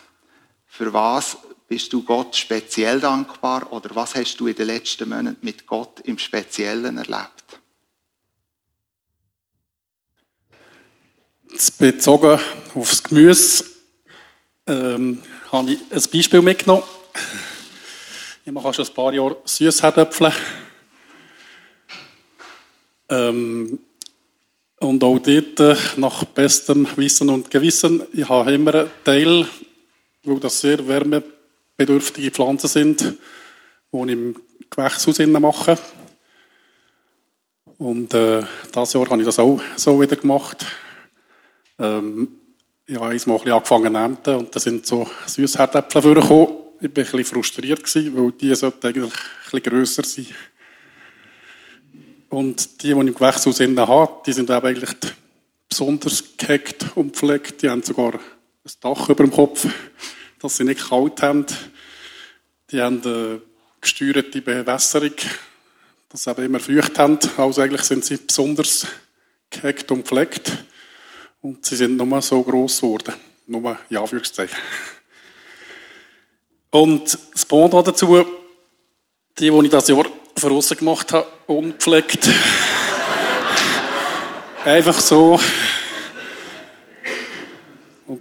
für 0.79 0.93
was 0.93 1.37
bist 1.67 1.91
du 1.91 2.03
Gott 2.03 2.37
speziell 2.37 3.01
dankbar 3.01 3.69
oder 3.73 3.93
was 3.95 4.15
hast 4.15 4.37
du 4.37 4.47
in 4.47 4.55
den 4.55 4.67
letzten 4.67 5.09
Monaten 5.09 5.35
mit 5.41 5.67
Gott 5.67 5.99
im 6.05 6.17
Speziellen 6.17 6.97
erlebt? 6.97 7.59
Bezogen 11.77 12.39
auf 12.75 12.89
das 12.89 13.03
Gemüse 13.03 13.65
ähm, 14.67 15.21
habe 15.51 15.73
ich 15.73 15.79
ein 15.91 16.01
Beispiel 16.13 16.41
mitgenommen. 16.41 16.83
Ich 18.45 18.51
mache 18.53 18.73
schon 18.73 18.87
ein 18.87 18.93
paar 18.93 19.13
Jahre 19.13 19.35
Süßherdöpfel. 19.43 20.31
Ähm, 23.09 23.79
und 24.79 25.03
auch 25.03 25.19
dort 25.19 25.59
äh, 25.59 25.75
nach 25.97 26.23
bestem 26.23 26.87
Wissen 26.95 27.29
und 27.29 27.51
Gewissen. 27.51 28.01
Ich 28.13 28.29
habe 28.29 28.53
immer 28.53 28.75
einen 28.75 28.91
Teil, 29.03 29.45
weil 30.23 30.39
das 30.39 30.59
sehr 30.59 30.87
wärmebedürftige 30.87 32.31
Pflanzen 32.31 32.67
sind, 32.67 33.01
die 33.01 33.97
ich 33.97 34.09
im 34.09 34.35
Gewächshaus 34.69 35.19
mache. 35.19 35.77
Und 37.77 38.13
äh, 38.13 38.43
dieses 38.75 38.93
Jahr 38.93 39.09
habe 39.09 39.19
ich 39.19 39.25
das 39.25 39.39
auch 39.39 39.61
so 39.77 40.01
wieder 40.01 40.17
gemacht. 40.17 40.65
Ähm, 41.79 42.27
ich 42.85 42.95
habe 42.95 43.05
einmal 43.05 43.13
ein 43.13 43.43
bisschen 43.43 43.51
angefangen 43.51 43.93
zu 43.93 43.99
ernten 43.99 44.35
und 44.35 44.55
da 44.55 44.59
sind 44.59 44.85
so 44.85 45.09
Süßherdäpfel 45.27 46.01
vorgekommen. 46.01 46.47
Ich 46.81 46.83
war 46.83 46.89
ein 46.89 46.93
bisschen 46.93 47.25
frustriert, 47.25 47.95
weil 47.95 48.31
die 48.33 48.55
sollten 48.55 48.87
eigentlich 48.87 49.05
ein 49.05 49.11
bisschen 49.43 49.63
grösser 49.63 50.03
sein. 50.03 50.27
Und 52.29 52.83
die, 52.83 52.87
die 52.87 52.91
ich 52.93 52.97
im 52.97 53.13
Gewächshaus 53.13 53.59
habe, 53.59 54.21
die 54.25 54.33
sind 54.33 54.49
eben 54.49 54.65
eigentlich 54.65 54.95
besonders 55.69 56.23
gehackt 56.37 56.85
und 56.95 57.15
pflegt. 57.15 57.61
Die 57.61 57.69
haben 57.69 57.83
sogar 57.83 58.19
ein 58.65 58.71
Dach 58.81 59.09
über 59.09 59.23
dem 59.23 59.31
Kopf, 59.31 59.67
dass 60.39 60.57
sie 60.57 60.63
nicht 60.65 60.89
kalt 60.89 61.21
haben. 61.21 61.45
Die 62.71 62.81
haben 62.81 63.01
eine 63.03 63.41
gesteuerte 63.79 64.41
Bewässerung, 64.41 65.13
dass 66.09 66.23
sie 66.23 66.31
eben 66.31 66.45
immer 66.45 66.59
Früchte 66.59 67.01
haben. 67.01 67.19
Also 67.37 67.61
eigentlich 67.61 67.83
sind 67.83 68.03
sie 68.03 68.17
besonders 68.17 68.85
gehackt 69.49 69.91
und 69.91 70.05
pflegt. 70.05 70.51
Und 71.41 71.65
sie 71.65 71.77
sind 71.77 71.95
nur 71.95 72.21
so 72.21 72.43
gross 72.43 72.81
geworden. 72.81 73.13
Nur, 73.47 73.79
ja, 73.89 74.01
Anführungszeichen. 74.01 74.57
Und 76.69 77.17
das 77.33 77.45
Pendant 77.45 77.87
dazu, 77.87 78.25
die, 79.39 79.49
die 79.49 79.65
ich 79.65 79.71
das 79.71 79.87
Jahr 79.87 80.05
voraus 80.35 80.69
gemacht 80.69 81.13
habe, 81.13 81.27
unpflegt. 81.47 82.29
Einfach 84.65 84.99
so. 84.99 85.39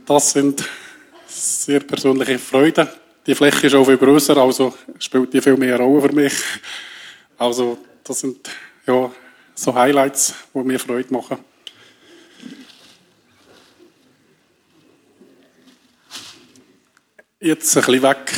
Das 0.09 0.31
sind 0.31 0.67
sehr 1.27 1.81
persönliche 1.81 2.39
Freuden. 2.39 2.89
Die 3.27 3.35
Fläche 3.35 3.67
ist 3.67 3.75
auch 3.75 3.85
viel 3.85 3.99
grösser, 3.99 4.39
also 4.39 4.75
spielt 4.99 5.35
die 5.35 5.43
viel 5.43 5.59
mehr 5.59 5.77
Rolle 5.77 6.09
für 6.09 6.15
mich. 6.15 6.33
Also, 7.37 7.77
das 8.03 8.21
sind, 8.21 8.49
ja, 8.87 9.13
so 9.55 9.75
Highlights, 9.75 10.33
die 10.55 10.61
mir 10.61 10.81
Freude 10.81 11.13
machen. 11.13 11.37
Jetzt 17.39 17.77
ein 17.77 17.85
bisschen 17.85 18.03
weg, 18.03 18.33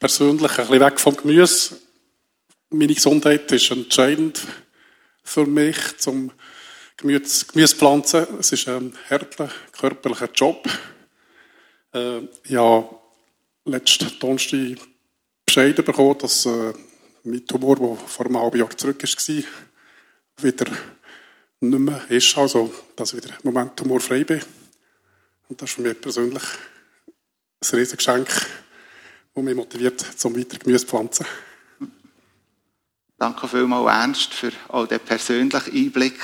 persönlich, 0.00 0.50
ein 0.58 0.66
bisschen 0.66 0.80
weg 0.80 0.98
vom 0.98 1.16
Gemüse. 1.16 1.78
Meine 2.70 2.94
Gesundheit 2.94 3.52
ist 3.52 3.70
entscheidend 3.70 4.40
für 5.22 5.46
mich 5.46 5.76
zum 5.98 6.32
Gemüse, 6.96 7.46
Gemüse 7.46 7.76
pflanzen. 7.76 8.26
Es 8.40 8.50
ist 8.50 8.66
ein 8.66 8.92
harter 9.08 9.48
körperlicher 9.70 10.28
Job. 10.34 10.68
Äh, 11.92 12.22
habe 12.56 12.98
letzten 13.66 14.18
Donnerstag 14.18 14.78
Bescheid 15.44 15.76
bekommen, 15.76 16.16
dass 16.18 16.46
äh, 16.46 16.72
mein 17.24 17.46
Tumor, 17.46 17.76
der 17.76 17.96
vor 18.06 18.26
einem 18.26 18.38
halben 18.38 18.58
Jahr 18.58 18.70
zurück 18.76 19.02
war, 19.02 19.44
wieder 20.38 20.72
nicht 21.60 21.78
mehr 21.78 22.10
ist. 22.10 22.38
Also, 22.38 22.72
dass 22.96 23.12
ich 23.12 23.22
wieder 23.22 23.34
im 23.34 23.52
Moment 23.52 23.76
tumorfrei 23.76 24.24
bin. 24.24 24.40
Und 25.48 25.60
das 25.60 25.70
ist 25.70 25.76
für 25.76 25.82
mich 25.82 26.00
persönlich 26.00 26.42
ein 26.42 27.78
riesiges 27.78 27.98
Geschenk, 27.98 28.28
das 29.34 29.44
mich 29.44 29.54
motiviert, 29.54 30.00
zum 30.00 30.36
weiter 30.36 30.58
Gemüse 30.58 30.86
zu 30.86 30.86
pflanzen. 30.86 31.26
Danke 33.18 33.46
vielmals, 33.46 33.94
Ernst, 33.94 34.34
für 34.34 34.52
all 34.68 34.86
den 34.86 35.00
persönlichen 35.00 35.72
Einblick. 35.72 36.18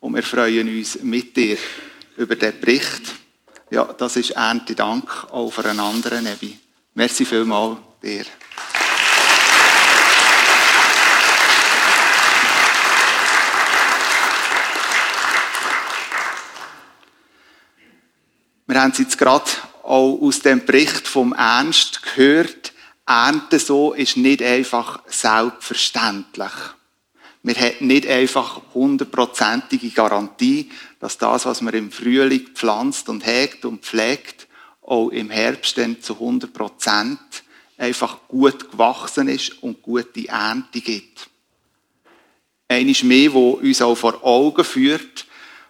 Und 0.00 0.14
wir 0.14 0.22
freuen 0.22 0.68
uns 0.68 1.02
mit 1.02 1.36
dir 1.36 1.58
über 2.16 2.34
den 2.34 2.58
Bericht. 2.58 3.25
Ja, 3.68 3.84
das 3.84 4.14
ist 4.14 4.30
Ernte 4.30 4.76
Dank 4.76 5.26
auch 5.32 5.50
für 5.50 5.64
einen 5.64 5.80
anderen 5.80 6.22
Nebi. 6.22 6.56
Merci 6.94 7.24
vielmals 7.24 7.78
dir. 8.00 8.24
Wir 18.68 18.80
haben 18.80 18.92
es 18.92 18.98
jetzt 18.98 19.18
gerade 19.18 19.50
auch 19.82 20.20
aus 20.20 20.40
dem 20.40 20.64
Bericht 20.64 21.08
vom 21.08 21.32
Ernst 21.32 22.02
gehört, 22.02 22.72
Ernte 23.04 23.58
so 23.58 23.92
ist 23.94 24.16
nicht 24.16 24.42
einfach 24.42 25.00
selbstverständlich. 25.06 26.52
Wir 27.46 27.54
haben 27.54 27.86
nicht 27.86 28.08
einfach 28.08 28.60
hundertprozentige 28.74 29.90
Garantie, 29.90 30.68
dass 30.98 31.16
das, 31.16 31.46
was 31.46 31.60
man 31.60 31.74
im 31.74 31.92
Frühling 31.92 32.48
pflanzt 32.48 33.08
und 33.08 33.24
hegt 33.24 33.64
und 33.64 33.84
pflegt, 33.84 34.48
auch 34.82 35.10
im 35.10 35.30
Herbst 35.30 35.78
dann 35.78 36.02
zu 36.02 36.14
100 36.14 36.52
Prozent 36.52 37.20
einfach 37.78 38.18
gut 38.26 38.72
gewachsen 38.72 39.28
ist 39.28 39.62
und 39.62 39.80
gute 39.80 40.26
Ernte 40.26 40.80
gibt. 40.80 41.30
Eines 42.66 43.04
mehr, 43.04 43.32
wo 43.32 43.50
uns 43.50 43.80
auch 43.80 43.94
vor 43.94 44.24
Augen 44.24 44.64
führt, 44.64 45.24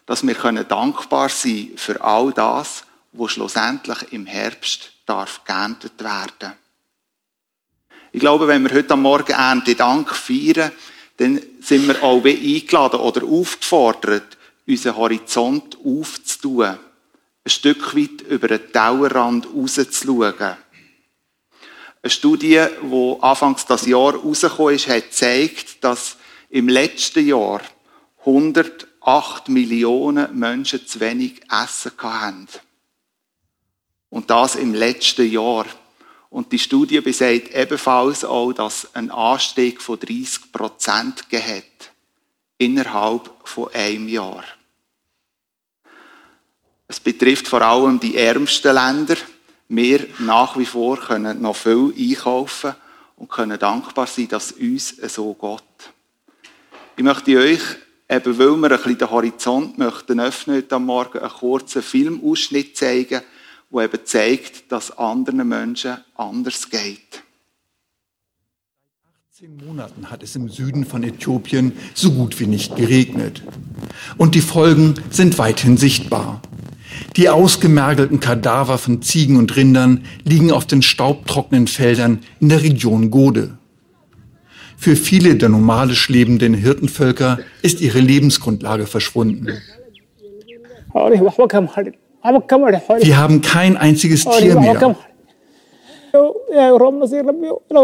dass 0.06 0.26
wir 0.26 0.34
dankbar 0.34 1.28
sein 1.28 1.66
können 1.66 1.76
für 1.76 2.00
all 2.00 2.32
das, 2.32 2.84
wo 3.12 3.28
schlussendlich 3.28 3.98
im 4.12 4.24
Herbst 4.24 4.92
darf 5.04 5.44
geerntet 5.44 6.02
werden. 6.02 6.54
Ich 8.12 8.20
glaube, 8.20 8.48
wenn 8.48 8.62
wir 8.62 8.74
heute 8.74 8.94
am 8.94 9.02
Morgen 9.02 9.32
Ernte 9.32 9.74
Dank 9.74 10.14
feiern, 10.14 10.72
dann 11.16 11.40
sind 11.60 11.88
wir 11.88 12.02
auch 12.02 12.24
eingeladen 12.24 13.00
oder 13.00 13.24
aufgefordert, 13.24 14.36
unseren 14.66 14.96
Horizont 14.96 15.78
aufzutun. 15.84 16.78
Ein 17.44 17.50
Stück 17.50 17.96
weit 17.96 18.22
über 18.22 18.48
den 18.48 18.72
Tellerrand 18.72 19.46
rauszuschauen. 19.46 20.56
Eine 22.02 22.10
Studie, 22.10 22.64
die 22.82 23.16
anfangs 23.20 23.66
das 23.66 23.86
Jahr 23.86 24.14
rausgekommen 24.14 24.74
ist, 24.74 24.88
hat 24.88 25.10
gezeigt, 25.10 25.82
dass 25.82 26.16
im 26.50 26.68
letzten 26.68 27.26
Jahr 27.26 27.60
108 28.20 29.48
Millionen 29.48 30.36
Menschen 30.38 30.86
zu 30.86 31.00
wenig 31.00 31.40
Essen 31.50 31.92
hatten. 31.98 32.48
Und 34.10 34.30
das 34.30 34.56
im 34.56 34.74
letzten 34.74 35.30
Jahr. 35.30 35.66
Und 36.36 36.52
die 36.52 36.58
Studie 36.58 37.00
besagt 37.00 37.54
ebenfalls 37.54 38.22
auch, 38.22 38.52
dass 38.52 38.94
ein 38.94 39.10
Anstieg 39.10 39.80
von 39.80 39.98
30 39.98 40.52
Prozent 40.52 41.24
hat 41.32 41.92
innerhalb 42.58 43.30
von 43.42 43.72
einem 43.72 44.06
Jahr. 44.06 44.44
Es 46.86 47.00
betrifft 47.00 47.48
vor 47.48 47.62
allem 47.62 47.98
die 47.98 48.18
ärmsten 48.18 48.74
Länder. 48.74 49.16
Wir 49.70 50.08
nach 50.18 50.58
wie 50.58 50.66
vor 50.66 50.98
können 50.98 51.40
noch 51.40 51.56
viel 51.56 51.94
einkaufen 51.96 52.74
und 53.16 53.30
können 53.30 53.58
dankbar 53.58 54.06
sein, 54.06 54.28
dass 54.28 54.50
es 54.50 54.58
uns 54.58 55.14
so 55.14 55.32
geht. 55.32 55.90
Ich 56.98 57.02
möchte 57.02 57.38
euch, 57.38 57.62
eben 58.10 58.38
weil 58.38 58.56
wir 58.58 58.72
ein 58.72 58.76
bisschen 58.76 58.98
den 58.98 59.10
Horizont 59.10 59.78
möchten 59.78 60.20
öffnen 60.20 60.58
heute 60.58 60.74
am 60.74 60.84
Morgen, 60.84 61.18
einen 61.18 61.30
kurzen 61.30 61.80
Filmausschnitt 61.80 62.76
zeigen, 62.76 63.22
der 63.70 63.84
eben 63.84 64.04
zeigt, 64.04 64.70
dass 64.72 64.90
es 64.90 64.98
anderen 64.98 65.48
Menschen 65.48 65.96
anders 66.14 66.70
geht. 66.70 67.22
18 69.36 69.66
Monaten 69.66 70.10
hat 70.10 70.22
es 70.22 70.34
im 70.34 70.48
Süden 70.48 70.86
von 70.86 71.02
Äthiopien 71.02 71.72
so 71.92 72.10
gut 72.10 72.40
wie 72.40 72.46
nicht 72.46 72.74
geregnet. 72.74 73.42
Und 74.16 74.34
die 74.34 74.40
Folgen 74.40 74.94
sind 75.10 75.36
weithin 75.38 75.76
sichtbar. 75.76 76.40
Die 77.16 77.28
ausgemergelten 77.28 78.18
Kadaver 78.18 78.78
von 78.78 79.02
Ziegen 79.02 79.36
und 79.36 79.54
Rindern 79.54 80.06
liegen 80.24 80.52
auf 80.52 80.66
den 80.66 80.80
staubtrockenen 80.80 81.66
Feldern 81.66 82.20
in 82.40 82.48
der 82.48 82.62
Region 82.62 83.10
Gode. 83.10 83.58
Für 84.78 84.96
viele 84.96 85.36
der 85.36 85.50
nomadisch 85.50 86.08
lebenden 86.08 86.54
Hirtenvölker 86.54 87.38
ist 87.60 87.82
ihre 87.82 88.00
Lebensgrundlage 88.00 88.86
verschwunden. 88.86 89.48
Wir 93.00 93.18
haben 93.18 93.40
kein 93.40 93.76
einziges 93.76 94.24
Tier 94.24 94.58
mehr. 94.58 94.96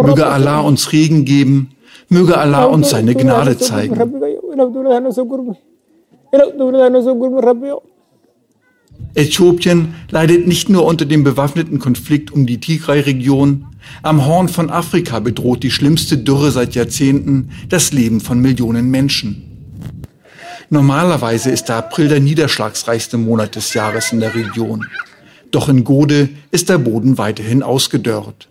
Möge 0.02 0.26
Allah 0.26 0.60
uns 0.60 0.92
Regen 0.92 1.24
geben, 1.24 1.70
möge 2.08 2.38
Allah 2.38 2.64
uns 2.64 2.90
seine 2.90 3.14
Gnade 3.14 3.58
zeigen. 3.58 3.94
Äthiopien 9.14 9.94
leidet 10.10 10.46
nicht 10.46 10.68
nur 10.70 10.86
unter 10.86 11.04
dem 11.04 11.22
bewaffneten 11.22 11.78
Konflikt 11.78 12.30
um 12.30 12.46
die 12.46 12.58
Tigray-Region. 12.58 13.66
Am 14.02 14.26
Horn 14.26 14.48
von 14.48 14.70
Afrika 14.70 15.20
bedroht 15.20 15.62
die 15.62 15.70
schlimmste 15.70 16.16
Dürre 16.16 16.50
seit 16.50 16.74
Jahrzehnten 16.74 17.50
das 17.68 17.92
Leben 17.92 18.20
von 18.20 18.40
Millionen 18.40 18.90
Menschen. 18.90 19.51
Normalerweise 20.70 21.50
ist 21.50 21.68
der 21.68 21.76
April 21.76 22.08
der 22.08 22.20
niederschlagsreichste 22.20 23.18
Monat 23.18 23.56
des 23.56 23.74
Jahres 23.74 24.12
in 24.12 24.20
der 24.20 24.34
Region. 24.34 24.86
Doch 25.50 25.68
in 25.68 25.84
Gode 25.84 26.30
ist 26.50 26.68
der 26.68 26.78
Boden 26.78 27.18
weiterhin 27.18 27.62
ausgedörrt. 27.62 28.48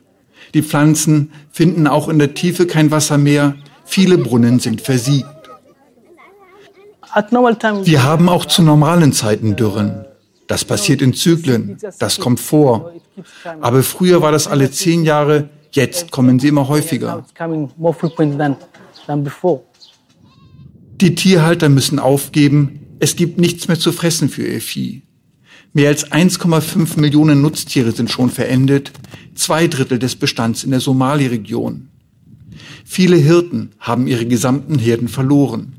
Die 0.54 0.62
Pflanzen 0.62 1.32
finden 1.52 1.88
auch 1.88 2.10
in 2.10 2.20
der 2.20 2.34
Tiefe 2.34 2.68
kein 2.68 2.92
Wasser 2.92 3.18
mehr. 3.18 3.56
Viele 3.86 4.18
Brunnen 4.18 4.60
sind 4.60 4.82
versiegt. 4.82 5.26
Wir 7.14 8.04
haben 8.04 8.30
auch 8.30 8.46
zu 8.46 8.62
normalen 8.62 9.14
Zeiten 9.14 9.56
Dürren. 9.56 10.06
Das 10.48 10.66
passiert 10.66 11.02
in 11.02 11.14
Zyklen, 11.14 11.78
das 12.00 12.20
kommt 12.20 12.40
vor. 12.40 12.92
Aber 13.62 13.84
früher 13.84 14.22
war 14.22 14.32
das 14.32 14.48
alle 14.48 14.70
zehn 14.70 15.04
Jahre, 15.06 15.50
jetzt 15.72 16.12
kommen 16.12 16.40
sie 16.40 16.50
immer 16.50 16.68
häufiger. 16.68 17.26
Die 21.02 21.16
Tierhalter 21.16 21.68
müssen 21.68 21.98
aufgeben, 21.98 22.80
es 23.00 23.16
gibt 23.16 23.40
nichts 23.40 23.68
mehr 23.68 23.80
zu 23.80 23.92
fressen 23.92 24.30
für 24.30 24.46
ihr 24.46 24.62
Vieh. 24.62 25.02
Mehr 25.74 25.90
als 25.90 26.12
1,5 26.12 27.00
Millionen 27.00 27.42
Nutztiere 27.42 27.92
sind 27.92 28.12
schon 28.12 28.30
verendet, 28.30 28.92
zwei 29.34 29.66
Drittel 29.66 29.98
des 29.98 30.16
Bestands 30.16 30.64
in 30.64 30.70
der 30.70 30.80
Somali-Region. 30.80 31.90
Viele 32.86 33.16
Hirten 33.16 33.72
haben 33.80 34.06
ihre 34.06 34.28
gesamten 34.28 34.78
Herden 34.78 35.08
verloren. 35.08 35.74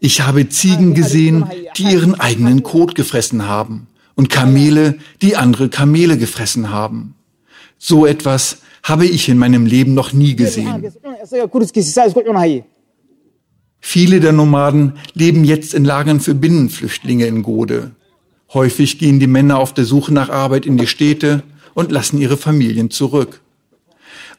Ich 0.00 0.20
habe 0.20 0.48
Ziegen 0.50 0.92
gesehen, 0.92 1.46
die 1.78 1.84
ihren 1.84 2.20
eigenen 2.20 2.62
Kot 2.62 2.94
gefressen 2.94 3.48
haben 3.48 3.86
und 4.16 4.28
Kamele, 4.28 4.98
die 5.22 5.36
andere 5.36 5.70
Kamele 5.70 6.18
gefressen 6.18 6.68
haben. 6.68 7.14
So 7.78 8.04
etwas 8.04 8.58
habe 8.82 9.06
ich 9.06 9.30
in 9.30 9.38
meinem 9.38 9.64
Leben 9.64 9.94
noch 9.94 10.12
nie 10.12 10.36
gesehen. 10.36 10.92
Viele 13.84 14.20
der 14.20 14.32
Nomaden 14.32 14.94
leben 15.12 15.44
jetzt 15.44 15.74
in 15.74 15.84
Lagern 15.84 16.20
für 16.20 16.34
Binnenflüchtlinge 16.34 17.26
in 17.26 17.42
Gode. 17.42 17.90
Häufig 18.54 18.98
gehen 18.98 19.18
die 19.18 19.26
Männer 19.26 19.58
auf 19.58 19.74
der 19.74 19.84
Suche 19.84 20.14
nach 20.14 20.30
Arbeit 20.30 20.64
in 20.64 20.78
die 20.78 20.86
Städte 20.86 21.42
und 21.74 21.90
lassen 21.90 22.18
ihre 22.18 22.36
Familien 22.36 22.90
zurück. 22.90 23.40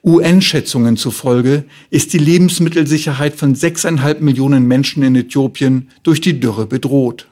UN-Schätzungen 0.04 0.98
zufolge 0.98 1.66
ist 1.90 2.14
die 2.14 2.18
Lebensmittelsicherheit 2.18 3.36
von 3.36 3.54
sechseinhalb 3.54 4.22
Millionen 4.22 4.66
Menschen 4.68 5.04
in 5.04 5.16
Äthiopien 5.16 5.90
durch 6.04 6.22
die 6.22 6.40
Dürre 6.40 6.66
bedroht. 6.66 7.28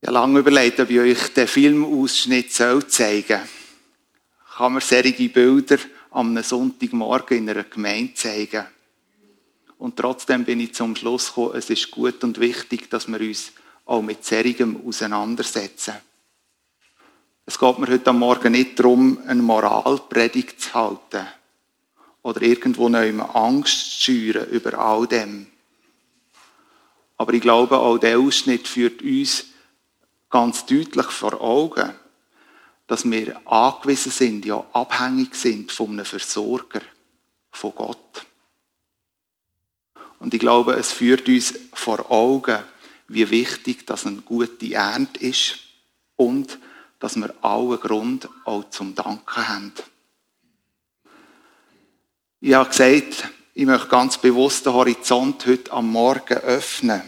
Ich 0.00 0.08
habe 0.08 0.14
lange 0.14 0.38
überlegt, 0.40 0.80
ob 0.80 0.90
ich 0.90 1.00
euch 1.00 1.34
den 1.34 1.46
Filmausschnitt 1.46 2.52
zeigen 2.52 3.24
soll. 3.28 3.40
Kann 4.56 4.72
man 4.72 4.82
solche 4.82 5.28
Bilder 5.28 5.78
am 6.16 6.42
Sonntagmorgen 6.42 7.36
in 7.36 7.50
einer 7.50 7.64
Gemeinde 7.64 8.14
zeigen? 8.14 8.64
Und 9.78 9.96
trotzdem 9.96 10.46
bin 10.46 10.60
ich 10.60 10.74
zum 10.74 10.96
Schluss 10.96 11.28
gekommen, 11.28 11.56
es 11.56 11.68
ist 11.68 11.90
gut 11.90 12.24
und 12.24 12.40
wichtig, 12.40 12.88
dass 12.88 13.06
wir 13.06 13.20
uns 13.20 13.52
auch 13.84 14.00
mit 14.00 14.24
Serigem 14.24 14.80
auseinandersetzen. 14.86 15.94
Es 17.44 17.58
geht 17.58 17.78
mir 17.78 17.88
heute 17.88 18.12
Morgen 18.14 18.52
nicht 18.52 18.78
darum, 18.78 19.18
eine 19.26 19.42
Moralpredigt 19.42 20.58
zu 20.58 20.72
halten 20.72 21.26
oder 22.22 22.40
irgendwo 22.40 22.88
noch 22.88 23.34
Angst 23.34 24.00
zu 24.00 24.04
schüren 24.04 24.48
über 24.48 24.78
all 24.78 25.06
dem. 25.06 25.46
Aber 27.18 27.34
ich 27.34 27.42
glaube, 27.42 27.78
auch 27.78 27.98
der 27.98 28.18
Ausschnitt 28.18 28.66
führt 28.66 29.02
uns 29.02 29.44
ganz 30.30 30.64
deutlich 30.64 31.06
vor 31.06 31.40
Augen, 31.40 31.92
dass 32.86 33.10
wir 33.10 33.40
angewiesen 33.46 34.12
sind, 34.12 34.44
ja 34.44 34.64
abhängig 34.72 35.34
sind 35.34 35.72
von 35.72 35.90
einem 35.90 36.04
Versorger, 36.04 36.82
von 37.50 37.74
Gott. 37.74 38.26
Und 40.18 40.34
ich 40.34 40.40
glaube, 40.40 40.74
es 40.74 40.92
führt 40.92 41.28
uns 41.28 41.54
vor 41.72 42.10
Augen, 42.10 42.58
wie 43.08 43.28
wichtig 43.30 43.86
das 43.86 44.06
eine 44.06 44.22
gute 44.22 44.72
Ernte 44.72 45.20
ist 45.20 45.58
und 46.16 46.58
dass 46.98 47.16
wir 47.16 47.34
allen 47.42 47.78
Grund 47.80 48.28
auch 48.44 48.68
zum 48.70 48.94
Danken 48.94 49.48
haben. 49.48 49.72
Ich 52.40 52.54
habe 52.54 52.68
gesagt, 52.68 53.28
ich 53.54 53.66
möchte 53.66 53.88
ganz 53.88 54.18
bewusst 54.18 54.66
den 54.66 54.72
Horizont 54.72 55.46
heute 55.46 55.72
am 55.72 55.90
Morgen 55.90 56.38
öffnen. 56.38 57.02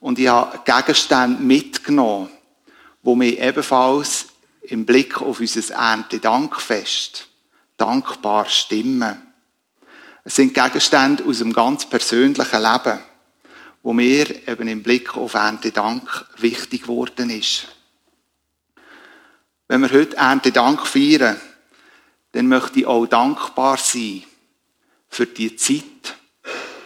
Und 0.00 0.18
ich 0.18 0.28
habe 0.28 0.60
Gegenstände 0.64 1.42
mitgenommen, 1.42 2.30
wo 3.02 3.14
mir 3.14 3.38
ebenfalls 3.38 4.28
im 4.62 4.86
Blick 4.86 5.20
auf 5.20 5.40
unser 5.40 5.74
Erntedankfest 5.74 7.28
dankbar 7.76 8.48
stimmen. 8.48 9.20
Es 10.24 10.36
sind 10.36 10.54
Gegenstände 10.54 11.24
aus 11.24 11.38
dem 11.38 11.52
ganz 11.52 11.86
persönlichen 11.86 12.62
Leben, 12.62 13.00
wo 13.82 13.92
mir 13.92 14.48
eben 14.48 14.68
im 14.68 14.82
Blick 14.82 15.16
auf 15.16 15.34
Erntedank 15.34 16.26
wichtig 16.38 16.82
geworden 16.82 17.30
ist. 17.30 17.66
Wenn 19.66 19.80
wir 19.80 19.90
heute 19.90 20.16
Erntedank 20.16 20.86
feiern, 20.86 21.40
dann 22.32 22.46
möchte 22.46 22.80
ich 22.80 22.86
auch 22.86 23.06
dankbar 23.06 23.76
sein 23.78 24.22
für 25.08 25.26
die 25.26 25.56
Zeit, 25.56 26.16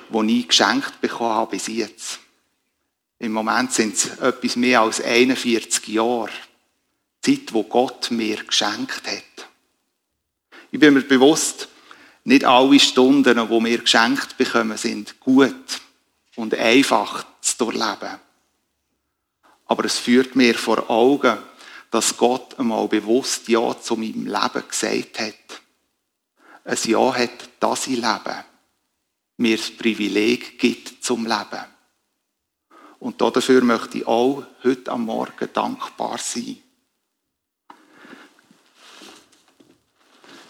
die 0.09 0.41
ich 0.41 0.49
geschenkt 0.49 1.01
bekommen 1.01 1.35
habe 1.35 1.51
bis 1.53 1.67
jetzt. 1.67 2.21
Im 3.19 3.33
Moment 3.33 3.73
sind 3.73 3.95
es 3.95 4.19
etwas 4.19 4.57
mehr 4.57 4.83
als 4.83 5.01
41 5.01 5.89
Jahre. 5.89 6.31
Zeit, 7.27 7.53
wo 7.53 7.65
Gott 7.65 8.11
mir 8.11 8.43
geschenkt 8.45 9.07
hat. 9.07 9.49
Ich 10.71 10.79
bin 10.79 10.95
mir 10.95 11.03
bewusst, 11.03 11.69
nicht 12.25 12.45
alle 12.45 12.79
Stunden, 12.81 13.37
die 13.37 13.65
wir 13.65 13.79
geschenkt 13.79 14.37
bekommen, 14.37 14.77
sind 14.77 15.21
gut 15.21 15.81
und 16.37 16.55
einfach 16.55 17.27
zu 17.41 17.59
durchleben. 17.59 18.21
Aber 19.67 19.85
es 19.85 19.99
führt 19.99 20.37
mir 20.37 20.55
vor 20.55 20.89
Augen, 20.91 21.39
dass 21.91 22.17
Gott 22.17 22.59
einmal 22.59 22.89
bewusst 22.89 23.49
Ja 23.49 23.81
zu 23.81 23.97
meinem 23.97 24.27
Leben 24.27 24.69
gesagt 24.69 25.19
hat. 25.19 25.63
Ein 26.65 26.79
Ja 26.85 27.15
hat, 27.15 27.49
dass 27.61 27.87
ich 27.87 27.97
lebe. 27.97 28.45
Mir 29.37 29.57
das 29.57 29.71
Privileg 29.71 30.59
gibt 30.59 31.05
zum 31.05 31.27
Leben. 31.27 31.65
Und 32.99 33.21
dafür 33.21 33.63
möchte 33.63 33.99
ich 33.99 34.07
auch 34.07 34.45
heute 34.65 34.91
am 34.91 35.05
Morgen 35.05 35.49
dankbar 35.53 36.19
sein. 36.19 36.59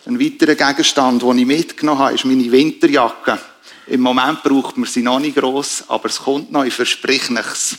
Ein 0.07 0.21
weiterer 0.21 0.55
Gegenstand, 0.55 1.23
den 1.23 1.39
ich 1.39 1.47
mitgenommen 1.47 1.99
habe, 1.99 2.15
ist 2.15 2.25
meine 2.25 2.53
Winterjacke. 2.53 3.41
Im 3.89 4.03
Moment 4.03 4.41
braucht 4.45 4.77
man 4.77 4.89
sie 4.89 5.03
noch 5.03 5.19
nicht 5.19 5.37
gross, 5.37 5.83
aber 5.89 6.09
es 6.09 6.21
kommt 6.21 6.53
noch, 6.53 6.63
ich 6.63 6.75
verspreche 6.75 7.33
nichts. 7.33 7.77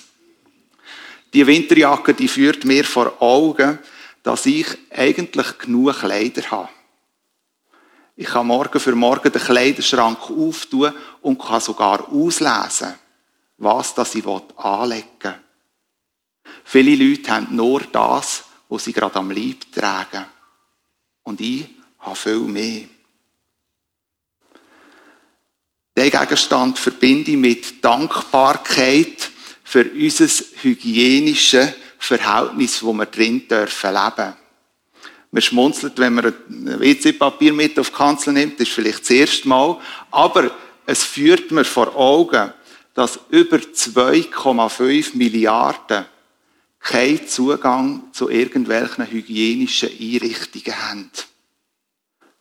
Die 1.33 1.47
Winterjacke, 1.47 2.13
die 2.13 2.27
führt 2.27 2.65
mir 2.65 2.83
vor 2.83 3.21
Augen, 3.21 3.79
dass 4.23 4.45
ich 4.45 4.67
eigentlich 4.89 5.57
genug 5.57 5.99
Kleider 5.99 6.51
habe. 6.51 6.67
Ich 8.17 8.27
kann 8.27 8.47
morgen 8.47 8.79
für 8.81 8.93
morgen 8.93 9.31
den 9.31 9.41
Kleiderschrank 9.41 10.29
auftun 10.29 10.91
und 11.21 11.39
kann 11.39 11.61
sogar 11.61 12.11
auslesen, 12.11 12.93
was 13.57 13.95
das 13.95 14.15
ich 14.15 14.25
anlegen 14.27 15.05
will. 15.21 15.35
Viele 16.65 16.95
Leute 16.95 17.31
haben 17.31 17.55
nur 17.55 17.83
das, 17.89 18.43
was 18.67 18.83
sie 18.83 18.91
gerade 18.91 19.15
am 19.15 19.31
Leib 19.31 19.71
tragen. 19.73 20.25
Und 21.23 21.39
ich 21.39 21.76
habe 21.99 22.15
viel 22.15 22.39
mehr. 22.39 22.83
Den 25.95 26.11
Gegenstand 26.11 26.77
verbinde 26.77 27.31
ich 27.31 27.37
mit 27.37 27.83
Dankbarkeit 27.83 29.31
für 29.63 29.83
unser 29.83 30.27
hygienisches 30.61 31.73
Verhältnis, 31.97 32.83
wo 32.83 32.93
wir 32.93 33.07
drin 33.07 33.47
dürfen 33.47 33.93
leben. 33.93 34.33
Man 35.31 35.41
schmunzelt, 35.41 35.97
wenn 35.97 36.13
man 36.13 36.25
ein 36.25 36.79
WC-Papier 36.79 37.51
mit 37.51 37.77
auf 37.79 37.89
die 37.89 37.95
Kanzel 37.95 38.33
nimmt, 38.33 38.59
das 38.59 38.67
ist 38.67 38.73
vielleicht 38.73 39.01
das 39.01 39.09
erste 39.09 39.47
Mal. 39.47 39.79
Aber 40.11 40.51
es 40.85 41.03
führt 41.03 41.51
mir 41.51 41.65
vor 41.65 41.95
Augen, 41.95 42.53
dass 42.93 43.19
über 43.29 43.57
2,5 43.57 45.17
Milliarden 45.17 46.05
keinen 46.79 47.27
Zugang 47.27 48.03
zu 48.13 48.29
irgendwelchen 48.29 49.09
hygienischen 49.09 49.89
Einrichtungen 49.89 50.89
haben. 50.89 51.11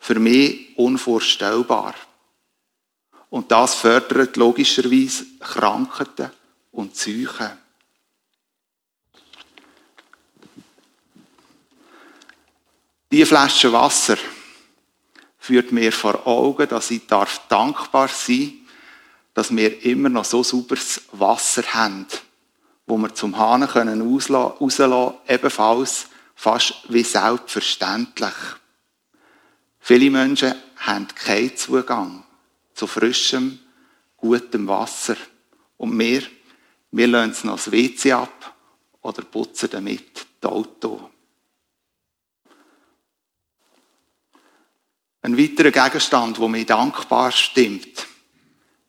Für 0.06 0.20
mich 0.20 0.78
unvorstellbar. 0.78 1.94
Und 3.28 3.50
das 3.50 3.74
fördert 3.74 4.36
logischerweise 4.36 5.26
Krankheiten 5.40 6.30
und 6.70 6.92
Psyche. 6.92 7.58
Die 13.10 13.24
Flasche 13.24 13.72
Wasser 13.72 14.16
führt 15.38 15.72
mir 15.72 15.90
vor 15.90 16.24
Augen, 16.24 16.68
dass 16.68 16.92
ich 16.92 17.04
darf 17.08 17.40
dankbar 17.48 18.06
sein 18.06 18.66
dass 19.36 19.54
wir 19.54 19.84
immer 19.84 20.08
noch 20.08 20.24
so 20.24 20.42
sauberes 20.42 21.02
Wasser 21.12 21.62
haben, 21.74 22.06
wo 22.86 22.96
wir 22.96 23.14
zum 23.14 23.36
Hahn 23.36 23.68
können 23.68 24.00
ebenfalls 25.28 26.06
fast 26.34 26.74
wie 26.88 27.02
selbstverständlich. 27.02 28.32
Viele 29.86 30.10
Menschen 30.10 30.52
haben 30.78 31.06
keinen 31.06 31.56
Zugang 31.56 32.24
zu 32.74 32.88
frischem, 32.88 33.60
gutem 34.16 34.66
Wasser. 34.66 35.14
Und 35.76 35.96
wir, 35.96 36.24
wir 36.90 37.06
lassen 37.06 37.30
es 37.30 37.44
noch 37.44 37.54
das 37.54 37.70
WC 37.70 38.10
ab 38.10 38.56
oder 39.00 39.22
putzen 39.22 39.70
damit 39.70 40.26
das 40.40 40.50
Auto. 40.50 41.08
Ein 45.22 45.38
weiterer 45.38 45.70
Gegenstand, 45.70 46.36
der 46.36 46.48
mich 46.48 46.66
dankbar 46.66 47.30
stimmt, 47.30 48.08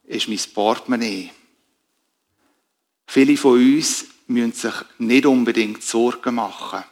ist 0.06 0.28
mein 0.28 0.40
Portemonnaie. 0.52 1.30
Viele 3.06 3.38
von 3.38 3.60
uns 3.60 4.04
müssen 4.26 4.52
sich 4.54 4.74
nicht 4.98 5.28
unbedingt 5.28 5.84
Sorgen 5.84 6.34
machen, 6.34 6.84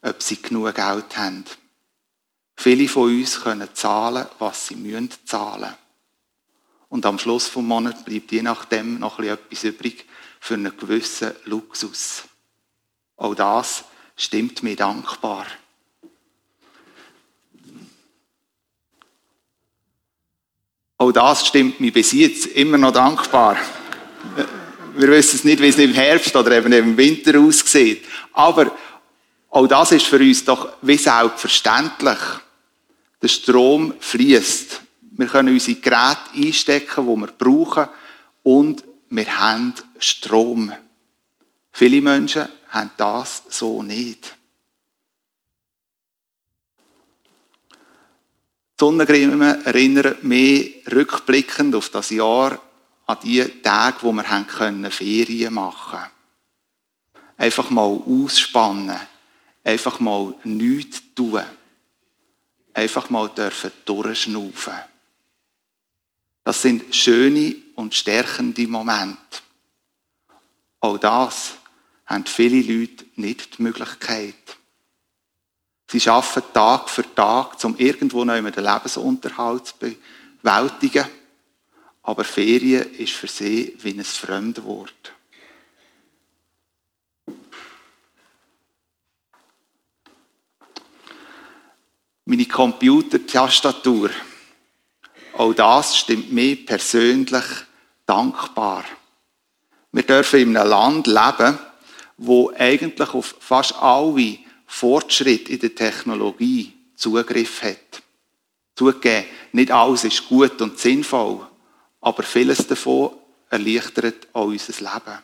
ob 0.00 0.22
sie 0.22 0.40
genug 0.40 0.74
Geld 0.74 1.14
haben. 1.18 1.44
Viele 2.56 2.88
von 2.88 3.04
uns 3.04 3.40
können 3.40 3.68
zahlen, 3.74 4.26
was 4.38 4.68
sie 4.68 4.76
müssen 4.76 5.10
zahlen. 5.24 5.74
Und 6.88 7.06
am 7.06 7.18
Schluss 7.18 7.48
vom 7.48 7.66
Monat 7.66 8.04
bleibt 8.04 8.32
je 8.32 8.42
nachdem 8.42 8.98
noch 8.98 9.18
etwas 9.18 9.64
übrig 9.64 10.04
für 10.40 10.54
einen 10.54 10.76
gewissen 10.76 11.32
Luxus. 11.46 12.24
Auch 13.16 13.34
das 13.34 13.84
stimmt 14.16 14.62
mir 14.62 14.76
dankbar. 14.76 15.46
Auch 20.98 21.12
das 21.12 21.46
stimmt 21.46 21.80
mir 21.80 21.92
bis 21.92 22.12
jetzt 22.12 22.46
immer 22.46 22.78
noch 22.78 22.92
dankbar. 22.92 23.56
Wir 24.94 25.08
wissen 25.08 25.36
es 25.36 25.44
nicht, 25.44 25.60
wie 25.60 25.68
es 25.68 25.78
im 25.78 25.94
Herbst 25.94 26.36
oder 26.36 26.52
eben 26.52 26.72
im 26.72 26.96
Winter 26.96 27.40
aussieht. 27.40 28.04
Aber 28.32 28.76
auch 29.52 29.66
das 29.66 29.92
ist 29.92 30.06
für 30.06 30.18
uns 30.18 30.44
doch 30.46 30.72
wie 30.80 30.96
selbstverständlich. 30.96 32.18
Der 33.20 33.28
Strom 33.28 33.94
fließt. 34.00 34.80
Wir 35.12 35.26
können 35.26 35.52
unsere 35.52 35.78
Geräte 35.78 36.20
einstecken, 36.34 37.06
die 37.06 37.20
wir 37.20 37.26
brauchen. 37.26 37.88
Und 38.42 38.82
wir 39.10 39.38
haben 39.38 39.74
Strom. 39.98 40.72
Viele 41.70 42.00
Menschen 42.00 42.48
haben 42.70 42.90
das 42.96 43.42
so 43.50 43.82
nicht. 43.82 44.34
Sonnencreme 48.80 49.64
erinnert 49.64 50.24
mich 50.24 50.82
rückblickend 50.90 51.74
auf 51.74 51.90
das 51.90 52.08
Jahr 52.08 52.58
an 53.06 53.18
die 53.22 53.44
Tage, 53.62 53.98
wo 54.00 54.12
wir 54.12 54.90
Ferien 54.90 55.54
machen 55.54 56.00
Einfach 57.36 57.70
mal 57.70 58.00
ausspannen. 58.06 59.11
Einfach 59.64 60.00
mal 60.00 60.34
nichts 60.44 61.02
tun. 61.14 61.42
Einfach 62.74 63.10
mal 63.10 63.28
dürfen 63.28 63.70
durchschnaufen. 63.84 64.74
Das 66.44 66.62
sind 66.62 66.94
schöne 66.94 67.56
und 67.76 67.94
stärkende 67.94 68.66
Momente. 68.66 69.18
Auch 70.80 70.98
das 70.98 71.54
haben 72.06 72.26
viele 72.26 72.60
Leute 72.60 73.04
nicht 73.16 73.58
die 73.58 73.62
Möglichkeit. 73.62 74.34
Sie 75.88 76.08
arbeiten 76.08 76.52
Tag 76.52 76.88
für 76.88 77.14
Tag, 77.14 77.62
um 77.64 77.76
irgendwo 77.76 78.24
noch 78.24 78.34
den 78.34 78.64
Lebensunterhalt 78.64 79.66
zu 79.66 79.74
bewältigen. 80.42 81.06
Aber 82.02 82.24
Ferien 82.24 82.94
ist 82.94 83.12
für 83.12 83.28
sie 83.28 83.76
wie 83.80 83.90
ein 83.90 84.02
Fremdwort. 84.02 85.12
Meine 92.24 92.46
Computertastatur, 92.46 94.10
auch 95.34 95.54
das 95.54 95.96
stimmt 95.96 96.32
mir 96.32 96.64
persönlich 96.64 97.44
dankbar. 98.06 98.84
Wir 99.90 100.04
dürfen 100.04 100.40
in 100.40 100.56
einem 100.56 100.68
Land 100.68 101.06
leben, 101.08 101.58
wo 102.16 102.52
eigentlich 102.56 103.12
auf 103.12 103.34
fast 103.40 103.74
alle 103.74 104.38
Fortschritt 104.66 105.48
in 105.48 105.58
der 105.58 105.74
Technologie 105.74 106.72
Zugriff 106.94 107.62
hat. 107.62 108.02
Zugegeben, 108.76 109.26
nicht 109.50 109.72
alles 109.72 110.04
ist 110.04 110.28
gut 110.28 110.62
und 110.62 110.78
sinnvoll, 110.78 111.44
aber 112.00 112.22
vieles 112.22 112.66
davon 112.68 113.10
erleichtert 113.50 114.28
auch 114.32 114.46
unser 114.46 114.72
Leben. 114.72 115.18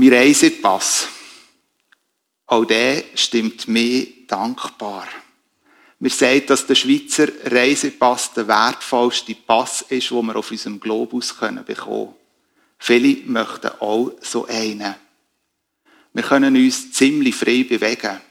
Mein 0.00 0.14
Reisepass, 0.14 1.08
auch 2.46 2.64
der 2.64 3.04
stimmt 3.16 3.68
mir 3.68 4.06
dankbar. 4.26 5.06
Wir 5.98 6.10
sagen, 6.10 6.46
dass 6.46 6.66
der 6.66 6.74
Schweizer 6.74 7.28
Reisepass 7.44 8.32
der 8.32 8.48
wertvollste 8.48 9.34
Pass 9.34 9.82
ist, 9.82 10.10
den 10.10 10.24
wir 10.24 10.36
auf 10.36 10.50
unserem 10.50 10.80
Globus 10.80 11.34
bekommen 11.34 11.66
können. 11.66 12.14
Viele 12.78 13.26
möchten 13.26 13.72
auch 13.78 14.12
so 14.22 14.46
einen. 14.46 14.94
Wir 16.14 16.22
können 16.22 16.56
uns 16.56 16.92
ziemlich 16.92 17.36
frei 17.36 17.66
bewegen. 17.68 18.22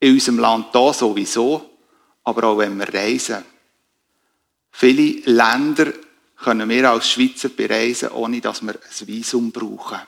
In 0.00 0.14
unserem 0.14 0.40
Land 0.40 0.72
hier 0.72 0.92
sowieso, 0.94 1.78
aber 2.24 2.42
auch 2.42 2.58
wenn 2.58 2.76
wir 2.76 2.92
reisen. 2.92 3.44
Viele 4.72 5.20
Länder 5.30 5.92
können 6.42 6.68
wir 6.68 6.90
als 6.90 7.08
Schweizer 7.08 7.50
bereisen, 7.50 8.10
ohne 8.10 8.40
dass 8.40 8.62
wir 8.62 8.74
ein 8.74 9.06
Visum 9.06 9.52
brauchen. 9.52 10.00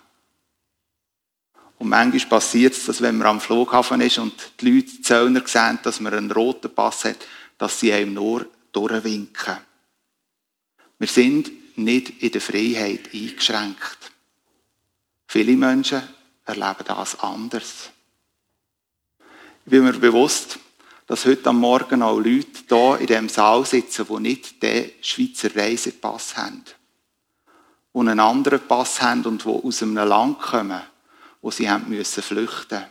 Und 1.81 1.89
manchmal 1.89 2.41
passiert 2.41 2.75
es, 2.75 2.85
dass 2.85 3.01
wenn 3.01 3.17
man 3.17 3.27
am 3.27 3.41
Flughafen 3.41 4.03
ist 4.03 4.19
und 4.19 4.35
die 4.61 4.71
Leute, 4.71 4.91
die 4.91 5.01
Zöllner 5.01 5.43
sehen, 5.47 5.79
dass 5.83 5.99
man 5.99 6.13
einen 6.13 6.31
roten 6.31 6.75
Pass 6.75 7.07
hat, 7.07 7.27
dass 7.57 7.81
sie 7.81 7.91
einem 7.91 8.13
nur 8.13 8.47
durchwinken. 8.71 9.57
Wir 10.99 11.09
sind 11.09 11.51
nicht 11.79 12.23
in 12.23 12.33
der 12.33 12.41
Freiheit 12.43 13.09
eingeschränkt. 13.15 13.97
Viele 15.27 15.57
Menschen 15.57 16.03
erleben 16.45 16.85
das 16.87 17.19
anders. 17.19 17.89
Ich 19.65 19.71
bin 19.71 19.85
mir 19.85 19.95
bewusst, 19.95 20.59
dass 21.07 21.25
heute 21.25 21.49
am 21.49 21.61
Morgen 21.61 22.03
auch 22.03 22.19
Leute 22.19 22.61
hier 22.69 22.99
in 23.01 23.07
diesem 23.07 23.29
Saal 23.31 23.65
sitzen, 23.65 24.07
die 24.07 24.21
nicht 24.21 24.63
den 24.63 24.91
Schweizer 25.01 25.57
Reisepass 25.57 26.37
haben. 26.37 26.63
Die 27.95 27.99
einen 27.99 28.21
anderen 28.21 28.61
Pass 28.69 29.01
haben 29.01 29.25
und 29.25 29.43
die 29.43 29.49
aus 29.49 29.83
einem 29.83 29.97
Land 29.97 30.41
kommen, 30.41 30.83
wo 31.41 31.51
sie 31.51 31.69
haben 31.71 31.89
müssen 31.89 32.23
flüchten, 32.23 32.85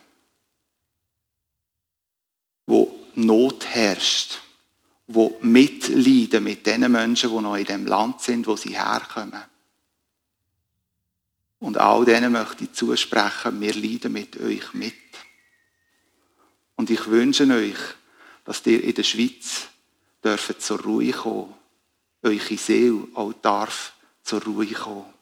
wo 2.65 2.95
Not 3.15 3.65
herrscht, 3.65 4.39
wo 5.07 5.37
mitleiden 5.41 6.43
mit 6.43 6.65
den 6.65 6.91
Menschen, 6.91 7.31
die 7.31 7.41
noch 7.41 7.55
in 7.55 7.65
dem 7.65 7.85
Land 7.85 8.21
sind, 8.21 8.47
wo 8.47 8.55
sie 8.55 8.77
herkommen. 8.77 9.43
Und 11.59 11.77
all 11.77 12.05
denen 12.05 12.31
möchte 12.31 12.63
ich 12.63 12.73
zusprechen, 12.73 13.59
wir 13.59 13.73
leiden 13.73 14.13
mit 14.13 14.39
euch 14.39 14.73
mit. 14.73 14.93
Und 16.75 16.89
ich 16.89 17.07
wünsche 17.07 17.45
euch, 17.53 17.77
dass 18.45 18.65
ihr 18.65 18.83
in 18.83 18.93
der 18.93 19.03
Schweiz 19.03 19.67
dürft 20.23 20.61
zur 20.61 20.81
Ruhe 20.81 21.11
kommen, 21.11 21.53
eure 22.21 22.57
Seele 22.57 23.07
auch 23.15 23.33
darf 23.33 23.93
zur 24.23 24.43
Ruhe 24.43 24.67
kommen. 24.67 25.18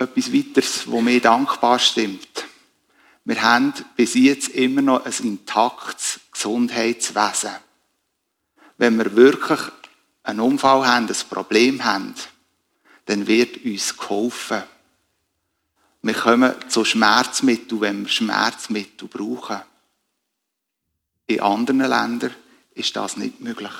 Etwas 0.00 0.32
weiteres, 0.32 0.90
wo 0.90 1.02
mir 1.02 1.20
dankbar 1.20 1.78
stimmt. 1.78 2.46
Wir 3.26 3.42
haben 3.42 3.74
bis 3.96 4.14
jetzt 4.14 4.48
immer 4.48 4.80
noch 4.80 5.04
ein 5.04 5.12
intaktes 5.22 6.20
Gesundheitswesen. 6.32 7.50
Wenn 8.78 8.96
wir 8.96 9.14
wirklich 9.14 9.60
einen 10.22 10.40
Unfall 10.40 10.86
haben, 10.86 11.06
ein 11.06 11.28
Problem 11.28 11.84
haben, 11.84 12.14
dann 13.04 13.26
wird 13.26 13.62
uns 13.62 13.94
geholfen. 13.94 14.62
Wir 16.00 16.14
kommen 16.14 16.54
zu 16.70 16.86
Schmerzmitteln, 16.86 17.82
wenn 17.82 18.02
wir 18.04 18.08
Schmerzmittel 18.08 19.06
brauchen. 19.06 19.60
In 21.26 21.40
anderen 21.40 21.80
Ländern 21.80 22.34
ist 22.72 22.96
das 22.96 23.18
nicht 23.18 23.42
möglich. 23.42 23.74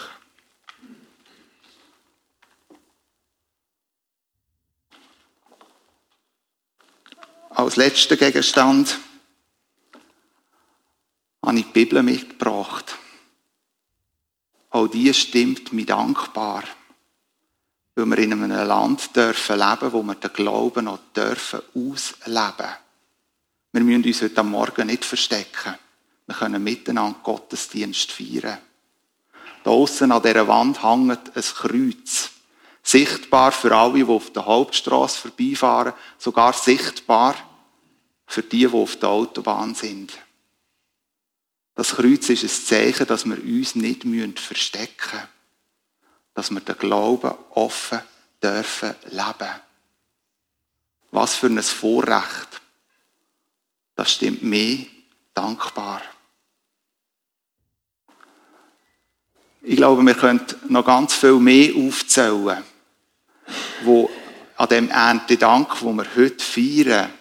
Als 7.61 7.77
letzter 7.77 8.17
Gegenstand 8.17 8.99
habe 11.45 11.59
ich 11.59 11.67
die 11.67 11.73
Bibel 11.73 12.03
mitgebracht. 12.03 12.97
Auch 14.71 14.87
die 14.87 15.13
stimmt 15.13 15.71
mir 15.75 15.85
dankbar, 15.85 16.65
weil 17.95 18.07
wir 18.07 18.19
in 18.19 18.33
einem 18.33 18.51
Land 18.51 19.15
dürfen 19.15 19.59
leben, 19.59 19.93
wo 19.93 20.03
wir 20.03 20.15
den 20.15 20.33
Glauben 20.33 20.87
noch 20.87 21.01
dürfen 21.15 21.61
ausleben. 21.75 22.71
Wir 23.73 23.83
müssen 23.83 24.05
uns 24.07 24.23
heute 24.23 24.43
Morgen 24.43 24.87
nicht 24.87 25.05
verstecken. 25.05 25.75
Wir 26.27 26.35
können 26.35 26.65
miteinander 26.65 27.19
Gottesdienst 27.23 28.11
feiern. 28.11 28.57
Da 29.65 29.71
an 29.71 30.23
dieser 30.23 30.49
Wand 30.49 30.83
hängt 30.83 31.37
ein 31.37 31.43
Kreuz. 31.43 32.31
Sichtbar 32.83 33.53
für 33.53 33.77
alle, 33.77 33.97
die 33.97 34.05
auf 34.05 34.33
der 34.33 34.47
Hauptstraße 34.47 35.29
vorbeifahren, 35.29 35.93
sogar 36.17 36.55
sichtbar 36.55 37.37
für 38.31 38.43
die, 38.45 38.59
die 38.59 38.69
auf 38.69 38.95
der 38.95 39.09
Autobahn 39.09 39.75
sind. 39.75 40.17
Das 41.75 41.97
Kreuz 41.97 42.29
ist 42.29 42.45
ein 42.45 42.49
Zeichen, 42.49 43.07
dass 43.09 43.25
wir 43.25 43.43
uns 43.43 43.75
nicht 43.75 44.05
verstecken 44.39 45.19
müssen. 45.19 45.29
Dass 46.35 46.51
wir 46.53 46.61
den 46.61 46.79
Glauben 46.79 47.35
offen 47.51 47.99
dürfen 48.41 48.95
leben. 49.07 49.51
Was 51.11 51.35
für 51.35 51.49
ein 51.49 51.61
Vorrecht. 51.61 52.61
Das 53.97 54.13
stimmt 54.13 54.45
mir 54.45 54.87
dankbar. 55.35 56.01
Ich 59.63 59.77
glaube, 59.77 60.03
wir 60.05 60.15
können 60.15 60.47
noch 60.69 60.87
ganz 60.87 61.15
viel 61.15 61.41
mehr 61.41 61.75
aufzählen, 61.75 62.63
wo 63.83 64.09
an 64.57 64.69
dem 64.69 64.89
Erntedank, 64.89 65.83
wo 65.83 65.93
wir 65.93 66.07
heute 66.15 66.45
feiern, 66.45 67.13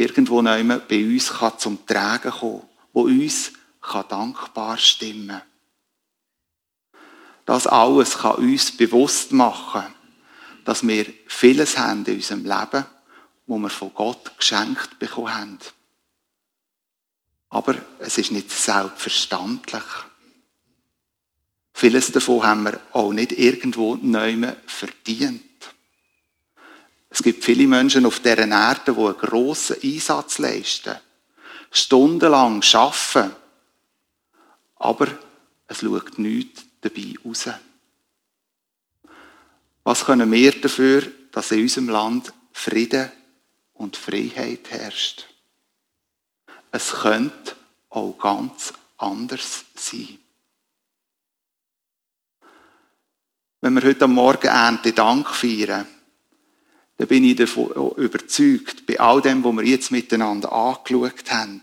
irgendwo 0.00 0.42
bei 0.42 1.04
uns 1.04 1.32
zum 1.58 1.86
Tragen 1.86 2.30
kommen 2.30 2.62
wo 2.92 3.02
uns 3.02 3.52
kann 3.80 4.08
dankbar 4.08 4.76
stimmen 4.78 5.42
Das 7.44 7.66
alles 7.66 8.18
kann 8.18 8.36
uns 8.36 8.76
bewusst 8.76 9.32
machen, 9.32 9.84
dass 10.64 10.86
wir 10.86 11.06
vieles 11.26 11.78
haben 11.78 12.04
in 12.06 12.16
unserem 12.16 12.44
Leben, 12.44 12.84
wo 13.46 13.58
wir 13.58 13.70
von 13.70 13.92
Gott 13.94 14.36
geschenkt 14.38 14.98
bekommen 14.98 15.34
haben. 15.34 15.58
Aber 17.48 17.74
es 17.98 18.18
ist 18.18 18.30
nicht 18.30 18.50
selbstverständlich. 18.50 19.82
Vieles 21.72 22.12
davon 22.12 22.42
haben 22.44 22.62
wir 22.64 22.80
auch 22.92 23.12
nicht 23.12 23.32
irgendwo 23.32 23.96
neu 23.96 24.54
verdient. 24.66 25.49
Es 27.10 27.22
gibt 27.22 27.44
viele 27.44 27.66
Menschen 27.66 28.06
auf 28.06 28.20
dieser 28.20 28.38
Erde, 28.48 28.94
die 28.94 29.00
einen 29.00 29.16
grossen 29.16 29.76
Einsatz 29.82 30.38
leisten 30.38 30.96
stundenlang 31.70 32.62
arbeiten, 32.72 33.36
aber 34.76 35.06
es 35.68 35.80
schaut 35.80 36.18
nichts 36.18 36.64
dabei 36.80 37.14
raus. 37.24 37.48
Was 39.84 40.04
können 40.04 40.30
wir 40.30 40.60
dafür, 40.60 41.02
dass 41.32 41.52
in 41.52 41.62
unserem 41.62 41.88
Land 41.88 42.32
Frieden 42.52 43.10
und 43.74 43.96
Freiheit 43.96 44.70
herrscht? 44.70 45.26
Es 46.72 46.92
könnte 46.92 47.56
auch 47.88 48.16
ganz 48.18 48.72
anders 48.98 49.64
sein. 49.74 50.18
Wenn 53.60 53.74
wir 53.74 53.82
heute 53.82 54.08
Morgen 54.08 54.46
Ernte 54.46 54.92
Dank 54.92 55.28
feiern, 55.28 55.86
dann 57.00 57.08
bin 57.08 57.24
ich 57.24 57.36
davon 57.36 57.94
überzeugt, 57.96 58.84
bei 58.84 59.00
all 59.00 59.22
dem, 59.22 59.42
was 59.42 59.56
wir 59.56 59.64
jetzt 59.64 59.90
miteinander 59.90 60.52
angeschaut 60.52 61.30
haben, 61.30 61.62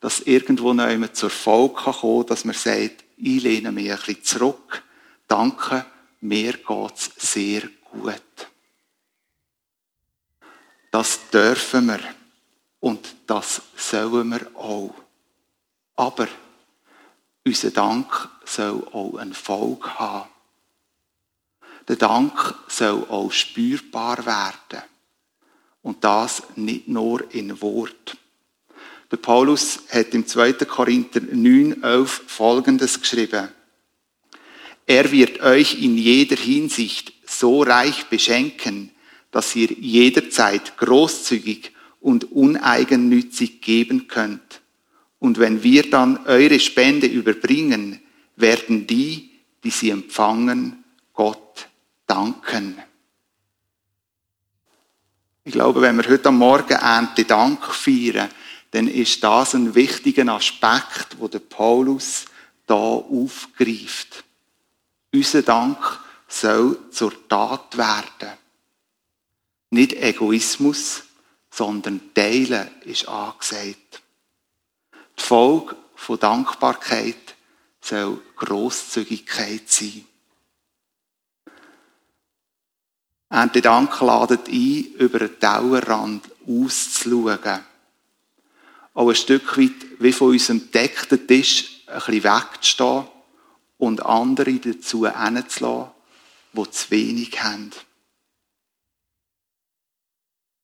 dass 0.00 0.20
irgendwo 0.20 0.74
noch 0.74 0.86
jemand 0.86 1.16
zur 1.16 1.30
Folge 1.30 1.76
kann, 1.82 2.26
dass 2.26 2.44
man 2.44 2.54
sagt, 2.54 3.02
ich 3.16 3.42
lehne 3.42 3.72
mich 3.72 3.90
ein 3.90 3.96
bisschen 3.96 4.22
zurück, 4.22 4.82
danke, 5.26 5.86
mir 6.20 6.58
geht's 6.58 7.10
sehr 7.16 7.62
gut. 7.90 8.20
Das 10.90 11.30
dürfen 11.30 11.86
wir 11.86 12.00
und 12.80 13.14
das 13.26 13.62
sollen 13.76 14.28
wir 14.28 14.46
auch. 14.56 14.92
Aber 15.96 16.28
unser 17.46 17.70
Dank 17.70 18.28
soll 18.44 18.86
auch 18.92 19.14
einen 19.16 19.32
Folge 19.32 19.98
haben. 19.98 20.28
Der 21.90 21.96
Dank 21.96 22.54
soll 22.68 23.04
auch 23.08 23.32
spürbar 23.32 24.24
werden. 24.24 24.84
Und 25.82 26.04
das 26.04 26.44
nicht 26.54 26.86
nur 26.86 27.34
in 27.34 27.60
Wort. 27.60 28.16
Der 29.10 29.16
Paulus 29.16 29.80
hat 29.88 30.14
im 30.14 30.24
2. 30.24 30.52
Korinther 30.52 31.20
9, 31.20 31.82
11 31.82 32.22
Folgendes 32.28 33.00
geschrieben. 33.00 33.48
Er 34.86 35.10
wird 35.10 35.40
euch 35.40 35.82
in 35.82 35.98
jeder 35.98 36.36
Hinsicht 36.36 37.12
so 37.26 37.64
reich 37.64 38.06
beschenken, 38.06 38.92
dass 39.32 39.56
ihr 39.56 39.72
jederzeit 39.72 40.78
großzügig 40.78 41.72
und 41.98 42.30
uneigennützig 42.30 43.62
geben 43.62 44.06
könnt. 44.06 44.60
Und 45.18 45.40
wenn 45.40 45.64
wir 45.64 45.90
dann 45.90 46.24
eure 46.28 46.60
Spende 46.60 47.08
überbringen, 47.08 48.00
werden 48.36 48.86
die, 48.86 49.32
die 49.64 49.70
sie 49.70 49.90
empfangen, 49.90 50.84
Gott 51.14 51.66
danken. 52.10 52.82
Ich 55.44 55.52
glaube, 55.52 55.80
wenn 55.80 55.96
wir 55.96 56.10
heute 56.10 56.32
Morgen 56.32 56.72
Ernte 56.72 57.24
Dank 57.24 57.64
feiern, 57.64 58.28
dann 58.72 58.88
ist 58.88 59.22
das 59.22 59.54
ein 59.54 59.74
wichtiger 59.74 60.26
Aspekt, 60.34 61.18
wo 61.18 61.28
der 61.28 61.38
Paulus 61.38 62.26
da 62.66 62.74
aufgreift. 62.74 64.24
Unser 65.14 65.42
Dank 65.42 65.78
soll 66.28 66.78
zur 66.90 67.28
Tat 67.28 67.76
werden. 67.76 68.36
Nicht 69.70 69.92
Egoismus, 69.92 71.04
sondern 71.50 72.12
Teilen 72.14 72.70
ist 72.82 73.08
angesagt. 73.08 74.02
Die 75.18 75.22
Folge 75.22 75.76
von 75.94 76.18
Dankbarkeit 76.18 77.34
soll 77.80 78.20
Großzügigkeit 78.36 79.68
sein. 79.68 80.04
Ernte 83.30 83.62
Dank 83.62 84.00
ladet 84.00 84.48
ein, 84.48 84.84
über 84.98 85.20
den 85.20 85.38
Tellerrand 85.38 86.28
auszuschauen. 86.46 87.64
Auch 88.92 89.08
ein 89.08 89.14
Stück 89.14 89.56
weit 89.56 90.00
wie 90.00 90.12
von 90.12 90.30
unserem 90.30 90.72
deckten 90.72 91.28
Tisch 91.28 91.84
ein 91.86 91.94
bisschen 92.00 92.24
wegzustehen 92.24 93.06
und 93.78 94.04
andere 94.04 94.54
dazu 94.54 95.06
hinzulassen, 95.06 95.90
die 96.52 96.70
zu 96.70 96.90
wenig 96.90 97.40
haben. 97.40 97.70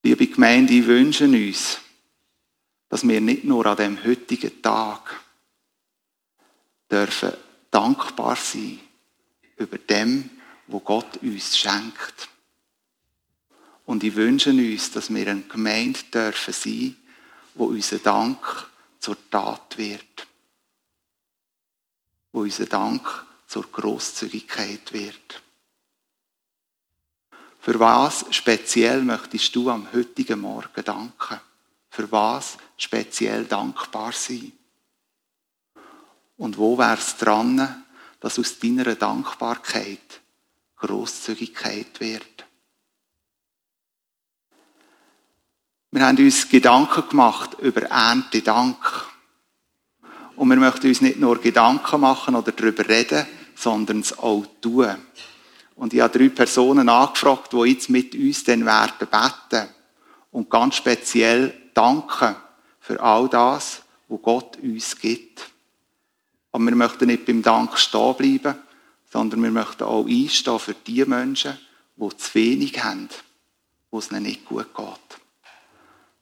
Liebe 0.03 0.27
Gemeinde, 0.27 0.75
ich 0.75 0.87
wünsche 0.87 1.25
uns, 1.25 1.79
dass 2.89 3.07
wir 3.07 3.21
nicht 3.21 3.45
nur 3.45 3.65
an 3.67 3.77
dem 3.77 4.05
heutigen 4.05 4.61
Tag 4.61 5.21
dürfen 6.91 7.33
dankbar 7.71 8.35
sein 8.35 8.81
über 9.57 9.79
dem, 9.79 10.31
wo 10.67 10.81
Gott 10.81 11.19
uns 11.23 11.57
schenkt. 11.57 12.29
Und 13.87 14.03
ich 14.03 14.17
wünsche 14.17 14.51
uns, 14.51 14.91
dass 14.91 15.15
wir 15.15 15.27
eine 15.29 15.43
Gemeinde 15.43 16.01
dürfen 16.13 16.53
sein, 16.53 16.97
wo 17.55 17.67
unser 17.67 17.99
Dank 17.99 18.39
zur 18.99 19.17
Tat 19.31 19.79
wird. 19.79 20.27
Wo 22.33 22.41
unser 22.41 22.67
Dank 22.67 23.27
zur 23.47 23.63
Großzügigkeit 23.71 24.93
wird. 24.93 25.43
Für 27.61 27.79
was 27.81 28.27
speziell 28.31 29.03
möchtest 29.03 29.55
du 29.57 29.71
am 29.71 29.93
heutigen 29.93 30.41
Morgen 30.41 30.85
danken? 30.85 31.41
Für 31.89 32.11
was 32.13 32.59
speziell 32.77 33.45
dankbar 33.45 34.13
sein? 34.13 34.53
Und 36.37 36.59
wo 36.59 36.77
wäre 36.77 36.99
es 36.99 37.17
dran, 37.17 37.85
dass 38.21 38.39
aus 38.39 38.59
deiner 38.59 38.95
Dankbarkeit 38.95 40.21
Großzügigkeit 40.77 41.99
wird? 42.01 42.36
Wir 45.97 46.05
haben 46.05 46.19
uns 46.19 46.51
Gedanken 46.51 47.09
gemacht 47.09 47.57
über 47.59 47.85
Erntedank. 47.85 48.77
Und 50.37 50.51
wir 50.51 50.59
möchten 50.59 50.89
uns 50.89 51.01
nicht 51.01 51.19
nur 51.19 51.41
Gedanken 51.41 52.03
machen 52.03 52.35
oder 52.35 52.53
darüber 52.53 52.87
reden, 52.87 53.27
sondern 53.55 54.01
es 54.01 54.19
auch 54.19 54.45
tun. 54.61 54.95
Und 55.75 55.95
ich 55.95 56.03
habe 56.03 56.19
drei 56.19 56.29
Personen 56.29 56.91
angefragt, 56.91 57.55
die 57.55 57.71
jetzt 57.71 57.89
mit 57.89 58.15
uns 58.15 58.45
dann 58.45 58.67
werden 58.67 59.09
beten 59.11 59.71
und 60.33 60.51
ganz 60.51 60.75
speziell 60.75 61.55
danken 61.73 62.37
für 62.79 63.01
all 63.01 63.31
das, 63.31 63.81
was 64.09 64.21
Gott 64.21 64.59
uns 64.59 64.99
gibt. 64.99 65.47
Aber 66.53 66.63
wir 66.63 66.77
möchten 66.77 67.07
nicht 67.07 67.25
beim 67.25 67.41
Dank 67.41 67.79
stehen 67.79 68.17
bleiben, 68.17 68.59
sondern 69.11 69.43
wir 69.43 69.51
möchten 69.51 69.85
auch 69.85 70.07
einstehen 70.07 70.59
für 70.59 70.75
die 70.75 71.07
Menschen, 71.07 71.57
die 71.97 72.17
zu 72.19 72.35
wenig 72.35 72.85
haben, 72.85 73.09
wo 73.91 73.99
es 73.99 74.11
ihnen 74.11 74.25
nicht 74.25 74.45
gut 74.45 74.75
geht. 74.75 75.26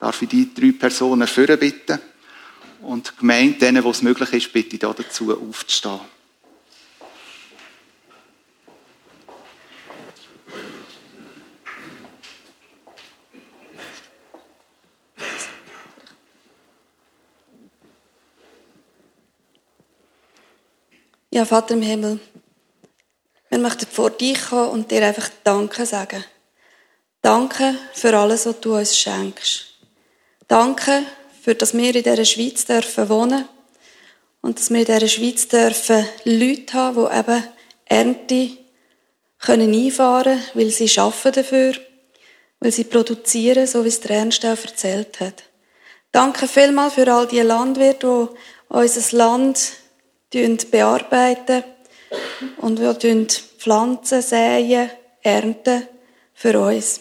Darf 0.04 0.20
ich 0.20 0.28
die 0.28 0.52
drei 0.52 0.72
Personen 0.72 1.26
führen 1.26 1.58
bitten? 1.58 1.98
Und 2.82 3.10
die 3.10 3.20
Gemeinde, 3.20 3.58
denen, 3.58 3.82
wo 3.82 3.88
es 3.88 4.02
möglich 4.02 4.34
ist, 4.34 4.52
bitte 4.52 4.76
ich 4.76 4.80
dazu 4.80 5.32
aufzustehen. 5.32 5.98
Ja, 21.30 21.46
Vater 21.46 21.72
im 21.72 21.80
Himmel, 21.80 22.20
wir 23.48 23.58
möchten 23.58 23.86
vor 23.86 24.10
dich 24.10 24.50
kommen 24.50 24.68
und 24.68 24.90
dir 24.90 25.06
einfach 25.06 25.30
Danke 25.42 25.86
sagen. 25.86 26.22
Danke 27.22 27.74
für 27.94 28.14
alles, 28.14 28.44
was 28.44 28.60
du 28.60 28.76
uns 28.76 28.98
schenkst. 28.98 29.73
Danke, 30.48 31.02
für 31.42 31.54
dass 31.54 31.74
wir 31.74 31.94
in 31.94 32.02
dieser 32.02 32.24
Schweiz 32.24 32.64
dürfen 32.66 33.08
wohnen 33.08 33.48
und 34.42 34.58
dass 34.58 34.70
wir 34.70 34.80
in 34.80 34.84
dieser 34.84 35.08
Schweiz 35.08 35.48
dürfen 35.48 36.06
Leute 36.24 36.74
haben, 36.74 37.06
die 37.06 37.18
eben 37.18 37.44
Ernte 37.86 38.58
können 39.38 39.74
einfahren 39.74 40.38
können, 40.38 40.42
weil 40.54 40.70
sie 40.70 40.98
arbeiten 40.98 41.32
dafür, 41.32 41.74
weil 42.60 42.72
sie 42.72 42.84
produzieren, 42.84 43.66
so 43.66 43.84
wie 43.84 43.88
es 43.88 44.00
der 44.00 44.16
Ernst 44.16 44.44
auch 44.44 44.50
erzählt 44.50 45.20
hat. 45.20 45.44
Danke 46.12 46.46
vielmals 46.46 46.94
für 46.94 47.12
all 47.12 47.26
die 47.26 47.40
Landwirte, 47.40 48.28
die 48.30 48.74
unser 48.74 49.16
Land 49.16 49.72
bearbeiten 50.70 51.64
und 52.58 52.80
wir 52.80 52.94
Pflanzen 53.58 54.22
säen, 54.22 54.90
ernten 55.22 55.88
für 56.34 56.60
uns. 56.60 57.00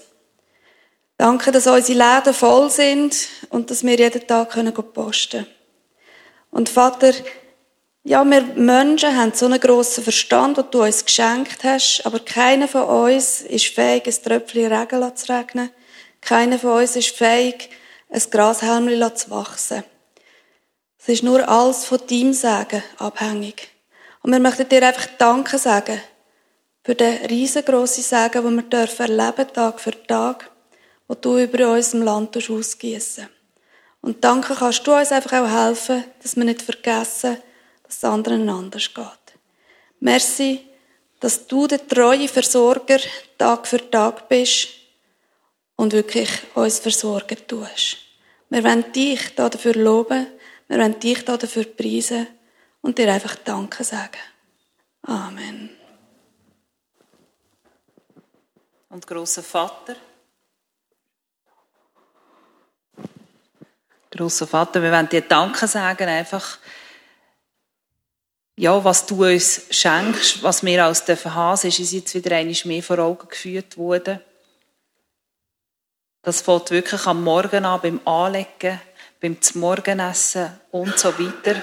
Danke, 1.17 1.51
dass 1.51 1.67
unsere 1.67 1.97
Läden 1.97 2.33
voll 2.33 2.69
sind 2.69 3.27
und 3.49 3.69
dass 3.69 3.83
wir 3.83 3.97
jeden 3.97 4.27
Tag 4.27 4.49
posten 4.93 5.29
können. 5.31 5.47
Und 6.51 6.69
Vater, 6.69 7.13
ja, 8.03 8.23
wir 8.25 8.41
Menschen 8.41 9.15
haben 9.17 9.31
so 9.33 9.45
einen 9.45 9.59
grossen 9.59 10.03
Verstand, 10.03 10.57
den 10.57 10.65
du 10.71 10.83
uns 10.83 11.05
geschenkt 11.05 11.63
hast, 11.63 12.01
aber 12.05 12.19
keiner 12.19 12.67
von 12.67 12.83
uns 12.83 13.41
ist 13.41 13.67
fähig, 13.67 14.05
ein 14.07 14.23
Tröpfchen 14.23 14.73
Regen 14.73 15.15
zu 15.15 15.31
regnen. 15.31 15.69
Keiner 16.19 16.59
von 16.59 16.81
uns 16.81 16.95
ist 16.95 17.15
fähig, 17.15 17.69
ein 18.09 18.21
Grashelmchen 18.29 19.15
zu 19.15 19.29
wachsen. 19.31 19.83
Es 20.99 21.09
ist 21.09 21.23
nur 21.23 21.47
alles 21.47 21.85
von 21.85 21.99
deinem 22.09 22.33
Sagen 22.33 22.83
abhängig. 22.97 23.69
Und 24.21 24.31
wir 24.31 24.39
möchten 24.39 24.67
dir 24.67 24.87
einfach 24.87 25.07
Danke 25.17 25.57
sagen 25.57 26.01
für 26.83 26.95
den 26.95 27.25
riesengroßen 27.25 28.03
Sagen, 28.03 28.43
den 28.43 28.55
wir 28.55 28.63
dürfen 28.63 29.09
erleben, 29.09 29.53
Tag 29.53 29.79
für 29.79 30.07
Tag, 30.07 30.49
wo 31.13 31.19
du 31.19 31.37
über 31.37 31.71
unserem 31.71 32.01
Land 32.01 32.35
ausgießen. 32.35 33.27
Und 34.01 34.23
danke 34.23 34.55
kannst 34.55 34.87
du 34.87 34.93
uns 34.95 35.11
einfach 35.11 35.43
auch 35.43 35.67
helfen, 35.67 36.03
dass 36.23 36.35
wir 36.35 36.43
nicht 36.43 36.63
vergessen, 36.63 37.37
dass 37.83 37.97
es 37.97 38.03
anderen 38.03 38.49
anders 38.49 38.91
geht. 38.91 39.37
Merci, 39.99 40.67
dass 41.19 41.45
du 41.45 41.67
der 41.67 41.87
treue 41.87 42.27
Versorger 42.27 42.97
Tag 43.37 43.67
für 43.67 43.91
Tag 43.91 44.27
bist 44.27 44.69
und 45.75 45.93
wirklich 45.93 46.29
uns 46.55 46.79
versorgen 46.79 47.37
tust. 47.47 47.97
Wir 48.49 48.63
wollen 48.63 48.91
dich 48.91 49.35
dafür 49.35 49.75
loben, 49.75 50.25
wir 50.67 50.79
wollen 50.79 50.99
dich 50.99 51.23
dafür 51.23 51.65
preisen 51.65 52.25
und 52.81 52.97
dir 52.97 53.13
einfach 53.13 53.35
Danke 53.35 53.83
sagen. 53.83 54.17
Amen. 55.03 55.69
Und 58.89 59.05
großer 59.05 59.43
Vater, 59.43 59.95
großer 64.13 64.47
Vater, 64.47 64.81
wir 64.81 64.91
wollen 64.91 65.09
dir 65.09 65.21
Danke 65.21 65.67
sagen, 65.67 66.07
einfach, 66.07 66.59
ja, 68.55 68.83
was 68.83 69.05
du 69.05 69.25
uns 69.25 69.63
schenkst, 69.71 70.43
was 70.43 70.63
wir 70.63 70.85
aus 70.85 71.05
der 71.05 71.23
haben, 71.23 71.67
ist 71.67 71.79
uns 71.79 71.91
jetzt 71.91 72.13
wieder 72.13 72.35
einmal 72.35 72.55
mehr 72.65 72.83
vor 72.83 72.99
Augen 72.99 73.27
geführt 73.27 73.77
worden. 73.77 74.19
Das 76.21 76.41
fällt 76.41 76.71
wirklich 76.71 77.05
am 77.07 77.23
Morgen 77.23 77.65
an, 77.65 77.81
beim 77.81 77.99
Anlegen, 78.05 78.79
beim 79.19 79.37
Morgenessen 79.55 80.51
und 80.71 80.97
so 80.97 81.17
weiter. 81.17 81.61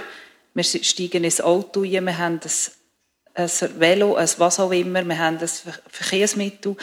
Wir 0.53 0.65
steigen 0.65 1.25
ins 1.25 1.41
Auto 1.41 1.83
ein, 1.83 2.05
wir 2.05 2.19
haben 2.19 2.41
ein, 2.43 2.51
ein 3.35 3.81
Velo, 3.81 4.17
ein 4.17 4.29
was 4.39 4.59
auch 4.59 4.73
immer, 4.73 5.05
wir 5.05 5.19
haben 5.19 5.39
ein 5.39 5.49
Verkehrsmittel. 5.89 6.77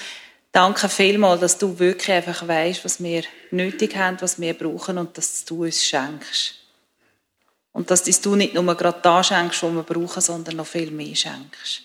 Danke 0.51 0.89
vielmals, 0.89 1.41
dass 1.41 1.57
du 1.57 1.77
wirklich 1.77 2.11
einfach 2.11 2.47
weißt, 2.47 2.83
was 2.83 3.01
wir 3.01 3.23
nötig 3.51 3.95
haben, 3.95 4.19
was 4.21 4.39
wir 4.39 4.53
brauchen 4.53 4.97
und 4.97 5.17
dass 5.17 5.45
du 5.45 5.63
uns 5.63 5.83
schenkst. 5.83 6.55
Und 7.73 7.91
dass 7.91 8.03
du 8.03 8.35
nicht 8.35 8.55
nur 8.55 8.75
gerade 8.75 8.99
da 9.01 9.23
schenkst, 9.23 9.61
was 9.61 9.73
wir 9.73 9.83
brauchen, 9.83 10.21
sondern 10.21 10.55
noch 10.55 10.65
viel 10.65 10.89
mehr 10.89 11.15
schenkst. 11.15 11.83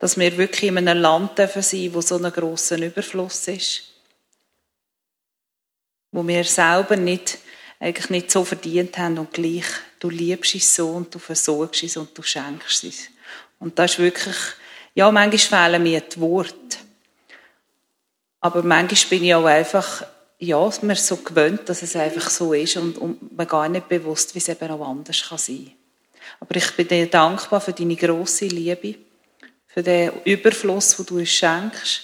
Dass 0.00 0.16
wir 0.16 0.36
wirklich 0.36 0.70
in 0.70 0.78
einem 0.78 1.00
Land 1.00 1.36
sein 1.36 1.50
dürfen 1.52 1.94
wo 1.94 2.00
so 2.00 2.16
ein 2.16 2.32
grosser 2.32 2.78
Überfluss 2.78 3.48
ist 3.48 3.88
wo 6.10 6.26
wir 6.26 6.44
selber 6.44 6.96
nicht, 6.96 7.38
eigentlich 7.80 8.10
nicht 8.10 8.30
so 8.30 8.44
verdient 8.44 8.96
haben 8.98 9.18
und 9.18 9.32
gleich, 9.32 9.66
du 10.00 10.10
liebst 10.10 10.54
es 10.54 10.74
so 10.74 10.90
und 10.90 11.14
du 11.14 11.18
versorgst 11.18 11.82
es 11.82 11.96
und 11.96 12.16
du 12.16 12.22
schenkst 12.22 12.84
es. 12.84 13.08
Und 13.58 13.78
das 13.78 13.92
ist 13.92 13.98
wirklich, 13.98 14.36
ja, 14.94 15.10
manchmal 15.10 15.70
fehlen 15.70 15.82
mir 15.82 16.00
die 16.00 16.20
Worte. 16.20 16.78
Aber 18.40 18.62
manchmal 18.62 19.10
bin 19.10 19.24
ich 19.24 19.34
auch 19.34 19.44
einfach, 19.44 20.04
ja, 20.38 20.70
mir 20.82 20.96
so 20.96 21.16
gewöhnt, 21.16 21.68
dass 21.68 21.82
es 21.82 21.96
einfach 21.96 22.30
so 22.30 22.52
ist 22.52 22.76
und, 22.76 22.98
und 22.98 23.36
mir 23.36 23.46
gar 23.46 23.68
nicht 23.68 23.88
bewusst, 23.88 24.34
wie 24.34 24.38
es 24.38 24.48
eben 24.48 24.70
auch 24.70 24.88
anders 24.88 25.28
kann 25.28 25.38
sein. 25.38 25.72
Aber 26.40 26.56
ich 26.56 26.70
bin 26.76 26.88
dir 26.88 27.06
dankbar 27.06 27.60
für 27.60 27.72
deine 27.72 27.96
grosse 27.96 28.46
Liebe, 28.46 28.94
für 29.66 29.82
den 29.82 30.12
Überfluss, 30.24 30.96
den 30.96 31.06
du 31.06 31.18
uns 31.18 31.30
schenkst. 31.30 32.02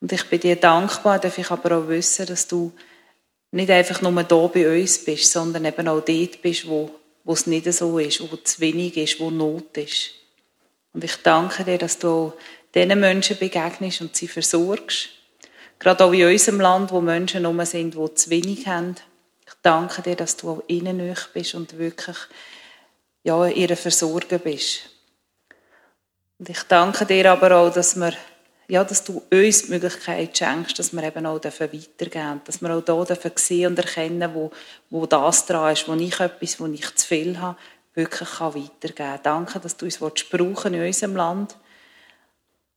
Und 0.00 0.12
ich 0.12 0.24
bin 0.24 0.40
dir 0.40 0.56
dankbar, 0.56 1.18
darf 1.18 1.38
ich 1.38 1.50
aber 1.50 1.78
auch 1.78 1.88
wissen, 1.88 2.26
dass 2.26 2.46
du 2.46 2.72
nicht 3.50 3.70
einfach 3.70 4.02
nur 4.02 4.22
da 4.22 4.46
bei 4.46 4.80
uns 4.80 5.04
bist, 5.04 5.32
sondern 5.32 5.64
eben 5.64 5.88
auch 5.88 6.00
dort 6.00 6.42
bist, 6.42 6.68
wo, 6.68 6.90
wo 7.24 7.32
es 7.32 7.46
nicht 7.46 7.72
so 7.72 7.98
ist, 7.98 8.20
wo 8.20 8.36
zu 8.36 8.60
wenig 8.60 8.96
ist, 8.96 9.18
wo 9.18 9.30
Not 9.30 9.76
ist. 9.78 10.10
Und 10.96 11.04
ich 11.04 11.16
danke 11.16 11.62
dir, 11.62 11.76
dass 11.76 11.98
du 11.98 12.32
diesen 12.74 12.98
Menschen 12.98 13.36
begegnest 13.36 14.00
und 14.00 14.16
sie 14.16 14.28
versorgst. 14.28 15.10
Gerade 15.78 16.02
auch 16.02 16.12
in 16.14 16.26
unserem 16.26 16.58
Land, 16.58 16.90
wo 16.90 17.02
Menschen 17.02 17.44
rum 17.44 17.62
sind, 17.66 17.94
die 17.94 18.14
zu 18.14 18.30
wenig 18.30 18.66
haben. 18.66 18.96
Ich 19.46 19.52
danke 19.60 20.00
dir, 20.00 20.16
dass 20.16 20.38
du 20.38 20.52
auch 20.52 20.62
innen 20.68 20.96
nicht 20.96 21.34
bist 21.34 21.54
und 21.54 21.76
wirklich 21.76 22.16
ja, 23.24 23.46
ihre 23.46 23.76
Versorger 23.76 24.38
bist. 24.38 24.88
Und 26.38 26.48
ich 26.48 26.62
danke 26.62 27.04
dir 27.04 27.30
aber 27.30 27.54
auch, 27.54 27.74
dass 27.74 27.96
wir 27.96 28.14
ja, 28.68 28.82
dass 28.82 29.04
du 29.04 29.22
uns 29.30 29.64
die 29.64 29.72
Möglichkeit 29.72 30.36
schenkst, 30.36 30.78
dass 30.78 30.92
wir 30.92 31.02
eben 31.02 31.26
auch 31.26 31.44
weitergeben 31.44 31.92
dürfen, 32.00 32.40
dass 32.44 32.60
wir 32.60 32.74
auch 32.74 32.80
dürfen 32.82 33.32
sehen 33.36 33.66
und 33.66 33.78
erkennen, 33.78 34.34
wo, 34.34 34.50
wo 34.90 35.06
das 35.06 35.46
dran 35.46 35.72
ist, 35.72 35.86
wo 35.86 35.94
ich 35.94 36.18
etwas, 36.18 36.58
wo 36.58 36.66
ich 36.66 36.94
zu 36.96 37.06
viel 37.06 37.38
habe, 37.38 37.56
wirklich 37.96 38.40
weitergeben 38.40 38.94
kann. 38.94 39.20
Danke, 39.22 39.58
dass 39.58 39.76
du 39.76 39.86
uns 39.86 39.98
brauchen 39.98 40.74
in 40.74 40.86
unserem 40.86 41.16
Land 41.16 41.56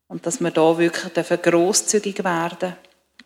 und 0.08 0.26
dass 0.26 0.40
wir 0.40 0.52
da 0.52 0.78
wirklich 0.78 1.42
grosszügig 1.42 2.24
werden 2.24 2.76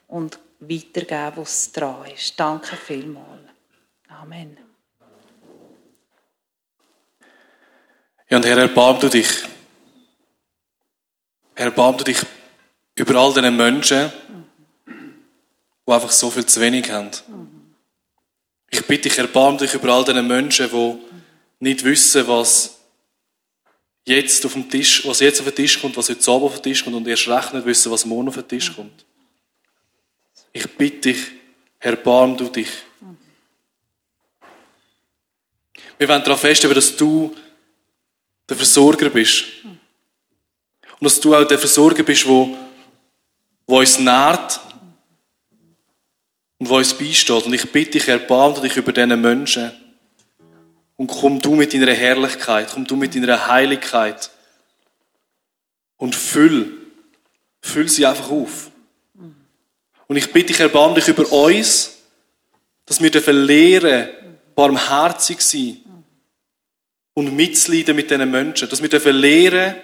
und 0.07 0.39
weitergeben, 0.59 1.31
wo 1.35 1.41
es 1.43 1.71
dran 1.71 2.05
ist. 2.13 2.39
Danke 2.39 2.75
vielmals. 2.75 3.27
Amen. 4.09 4.57
Ja, 8.29 8.37
und 8.37 8.45
Herr, 8.45 8.57
erbarm 8.57 8.99
du 8.99 9.09
dich. 9.09 9.29
Erbarm 11.55 11.97
du 11.97 12.03
dich 12.03 12.17
über 12.95 13.15
all 13.15 13.33
diese 13.33 13.51
Menschen, 13.51 14.11
die 14.87 15.91
einfach 15.91 16.11
so 16.11 16.31
viel 16.31 16.45
zu 16.45 16.59
wenig 16.59 16.89
haben. 16.91 17.11
Ich 18.69 18.85
bitte 18.87 19.09
dich, 19.09 19.17
erbarm 19.19 19.57
dich 19.57 19.73
über 19.75 19.89
all 19.89 20.03
diese 20.03 20.23
Menschen, 20.23 20.69
die 20.69 20.99
nicht 21.63 21.83
wissen, 21.85 22.27
was 22.27 22.77
jetzt 24.05 24.45
auf 24.45 24.51
dem 24.51 24.69
Tisch, 24.69 25.07
was 25.07 25.21
jetzt 25.21 25.39
auf 25.39 25.45
den 25.45 25.55
Tisch 25.55 25.79
kommt, 25.79 25.95
was 25.95 26.09
heute 26.09 26.29
Abend 26.29 26.43
auf 26.43 26.53
den 26.55 26.63
Tisch 26.63 26.83
kommt 26.83 26.97
und 26.97 27.07
erst 27.07 27.27
recht 27.29 27.53
nicht 27.53 27.65
wissen, 27.65 27.89
was 27.89 28.05
morgen 28.05 28.27
auf 28.27 28.35
den 28.35 28.47
Tisch 28.49 28.75
kommt. 28.75 29.05
Ich 30.51 30.69
bitte 30.75 31.13
dich, 31.13 31.19
erbarm 31.79 32.35
du 32.35 32.49
dich. 32.49 32.67
Wir 35.97 36.09
wollen 36.09 36.23
darauf 36.23 36.41
feststellen, 36.41 36.75
dass 36.75 36.97
du 36.97 37.33
der 38.49 38.57
Versorger 38.57 39.09
bist. 39.09 39.45
Und 39.63 41.05
dass 41.05 41.19
du 41.19 41.33
auch 41.33 41.47
der 41.47 41.57
Versorger 41.57 42.03
bist, 42.03 42.25
der, 42.25 42.57
der 43.69 43.77
uns 43.77 43.99
nährt 43.99 44.59
und 46.57 46.69
der 46.69 46.77
uns 46.77 46.93
beisteht. 46.93 47.45
Und 47.45 47.53
ich 47.53 47.71
bitte 47.71 47.91
dich, 47.91 48.07
erbarm 48.09 48.61
dich 48.61 48.75
über 48.75 48.91
diese 48.91 49.15
Menschen. 49.15 49.82
Und 50.95 51.07
komm 51.07 51.41
du 51.41 51.55
mit 51.55 51.73
deiner 51.73 51.93
Herrlichkeit, 51.93 52.69
komm 52.73 52.85
du 52.85 52.95
mit 52.95 53.15
deiner 53.15 53.47
Heiligkeit. 53.47 54.29
Und 55.97 56.15
füll, 56.15 56.71
füll 57.61 57.89
sie 57.89 58.05
einfach 58.05 58.29
auf. 58.29 58.71
Und 60.07 60.17
ich 60.17 60.31
bitte 60.31 60.47
dich, 60.47 60.59
erbarm 60.59 60.95
dich 60.95 61.07
über 61.07 61.31
uns, 61.31 61.97
dass 62.85 63.01
wir 63.01 63.09
dürfen 63.09 63.45
lernen, 63.45 64.09
barmherzig 64.55 65.41
sein 65.41 65.77
und 67.13 67.35
mitzuleiden 67.35 67.95
mit 67.95 68.11
diesen 68.11 68.29
Menschen. 68.29 68.69
Dass 68.69 68.81
wir 68.81 68.89
dürfen 68.89 69.15
lernen, 69.15 69.75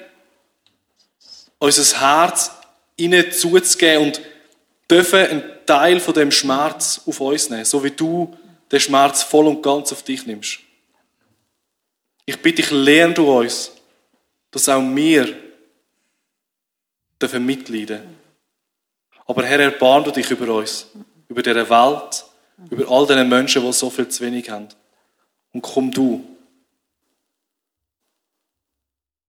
unser 1.58 2.00
Herz 2.00 2.52
ihnen 2.98 3.32
zuzugeben 3.32 4.04
und 4.04 4.22
dürfen 4.90 5.20
einen 5.20 5.44
Teil 5.66 6.00
von 6.00 6.14
dem 6.14 6.32
Schmerz 6.32 7.02
auf 7.06 7.20
uns 7.20 7.50
nehmen, 7.50 7.66
so 7.66 7.84
wie 7.84 7.92
du 7.92 8.36
den 8.72 8.80
Schmerz 8.80 9.24
voll 9.24 9.48
und 9.48 9.62
ganz 9.62 9.92
auf 9.92 10.04
dich 10.04 10.26
nimmst. 10.26 10.60
Ich 12.30 12.40
bitte 12.40 12.62
dich, 12.62 12.70
lerne 12.70 13.16
du 13.16 13.40
uns, 13.40 13.72
dass 14.52 14.70
auch 14.70 14.84
wir 14.84 15.36
dürfen 17.20 17.44
mitleiden. 17.44 18.04
Aber 19.26 19.44
Herr, 19.44 19.60
erbarm 19.60 20.04
du 20.04 20.12
dich 20.12 20.30
über 20.30 20.54
uns, 20.54 20.86
über 21.28 21.42
diese 21.42 21.68
Welt, 21.68 22.26
über 22.70 22.88
all 22.88 23.08
diese 23.08 23.24
Menschen, 23.24 23.64
die 23.64 23.74
so 23.74 23.90
viel 23.90 24.08
zu 24.10 24.24
wenig 24.24 24.48
haben. 24.48 24.68
Und 25.54 25.64
komm 25.64 25.90
du 25.90 26.24